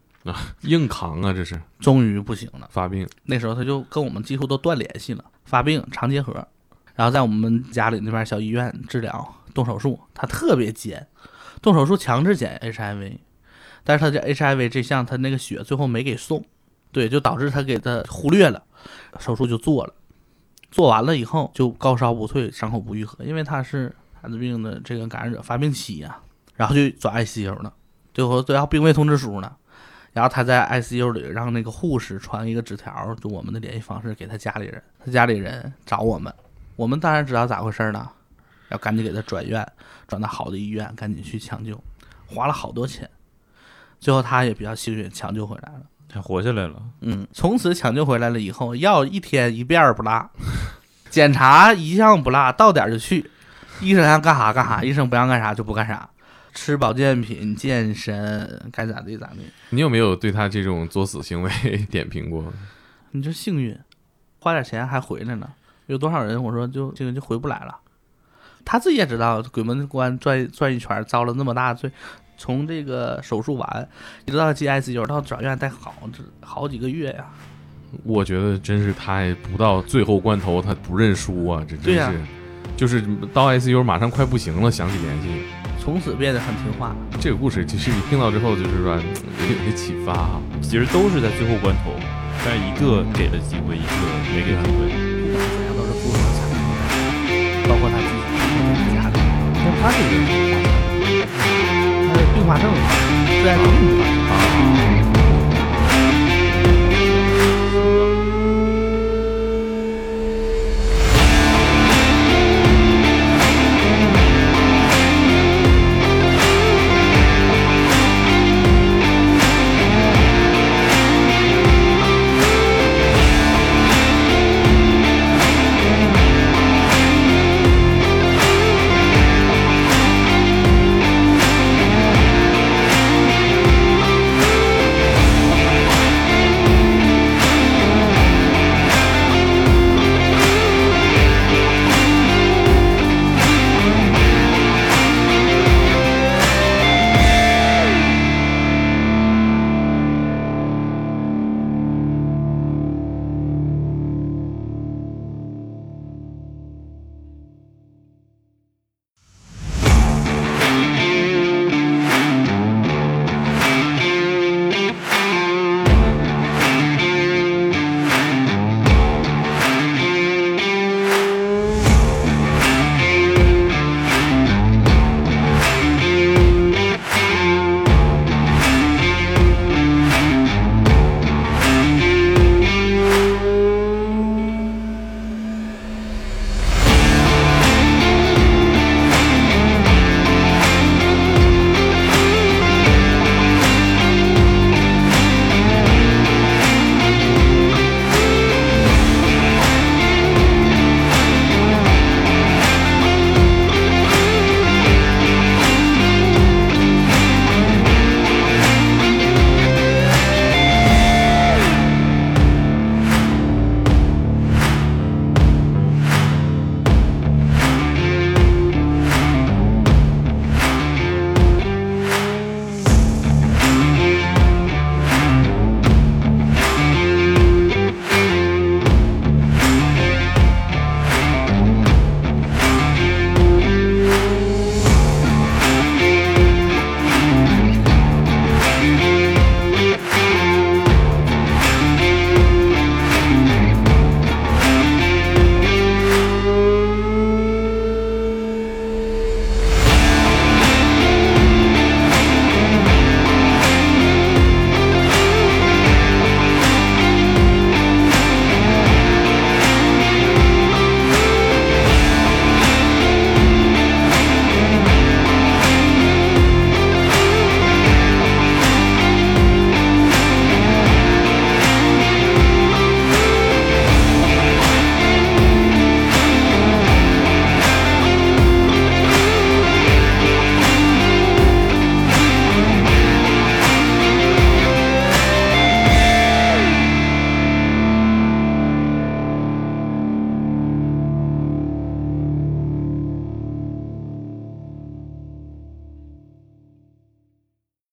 [0.62, 2.68] 硬扛啊，这是终于不行了。
[2.70, 6.34] 发病，那时候他就跟我们几乎都断联系了，发病肠结核，
[6.96, 11.08] 然后在我们家里那边小医院治疗动手术，他特别尖，
[11.62, 13.18] 动手术强制检 HIV，
[13.88, 16.44] 但是他这 HIV 这项他那个血最后没给送，
[16.92, 18.62] 对，就导致他给他忽略了，
[19.18, 19.94] 手术就做了，
[20.70, 26.20] 做完了以后就高烧不退，伤口不愈合，因为他是艾滋病的这个感染者发病期呀、
[26.58, 27.74] 然后就转 ICU 了，
[28.14, 29.56] 最后都要病危通知书呢。
[30.12, 36.34] 然后他在 ICU 里让那个护士传一个纸条，就我们的联系方式给他家里人，他家里人找我们，
[36.76, 38.12] 我们当然知道咋回事了，
[38.70, 39.66] 要赶紧给他转院，
[40.08, 41.80] 转到好的医院，赶紧去抢救，
[42.26, 43.08] 花了好多钱，
[44.08, 45.82] 最后他也比较幸运，抢救回来了。
[46.08, 46.82] 他活下来了。
[47.02, 50.30] 嗯，从此抢救回来了以后，药一天一遍儿不落，
[51.12, 53.30] 检查一项不落，到点儿就去，
[53.82, 56.10] 医生让干啥干啥， 医生不让干啥就不干啥，
[56.54, 59.40] 吃保健品、健身，该咋地咋地。
[59.72, 61.52] 你有没有对他这种作死行为
[61.92, 62.46] 点评过？
[63.12, 63.78] 你这幸运，
[64.40, 65.54] 花点钱还回来了。
[65.88, 67.76] 有多少人我说就这个就回不来了。
[68.64, 71.92] 他自己也知道，鬼门关转转一圈，遭了那么大罪，
[72.38, 73.90] 从这个手术完
[74.26, 77.26] 一直到进 ICU 到转院待好这好几个月呀。
[78.04, 81.66] 我觉得真是他还不到最后关头，他不认输啊！
[81.68, 82.22] 这真是，
[82.76, 83.02] 就是
[83.34, 85.28] 到 ICU 马上快不行了，想起联系
[85.80, 86.94] 从此变得很听话。
[87.20, 89.02] 这个故事，其实你听到之后，就是说有
[89.64, 90.42] 点启发啊。
[90.62, 91.94] 其实都是在最后关头，
[92.44, 93.88] 但是一个给了机会，一个
[94.36, 94.92] 没给机会。
[95.28, 96.60] 不管怎样都是付出了惨痛，
[97.70, 99.16] 包括他自己，家里。
[99.64, 100.47] 但他这个，
[102.48, 102.72] 他的并发症，
[103.42, 104.17] 自然病并发症。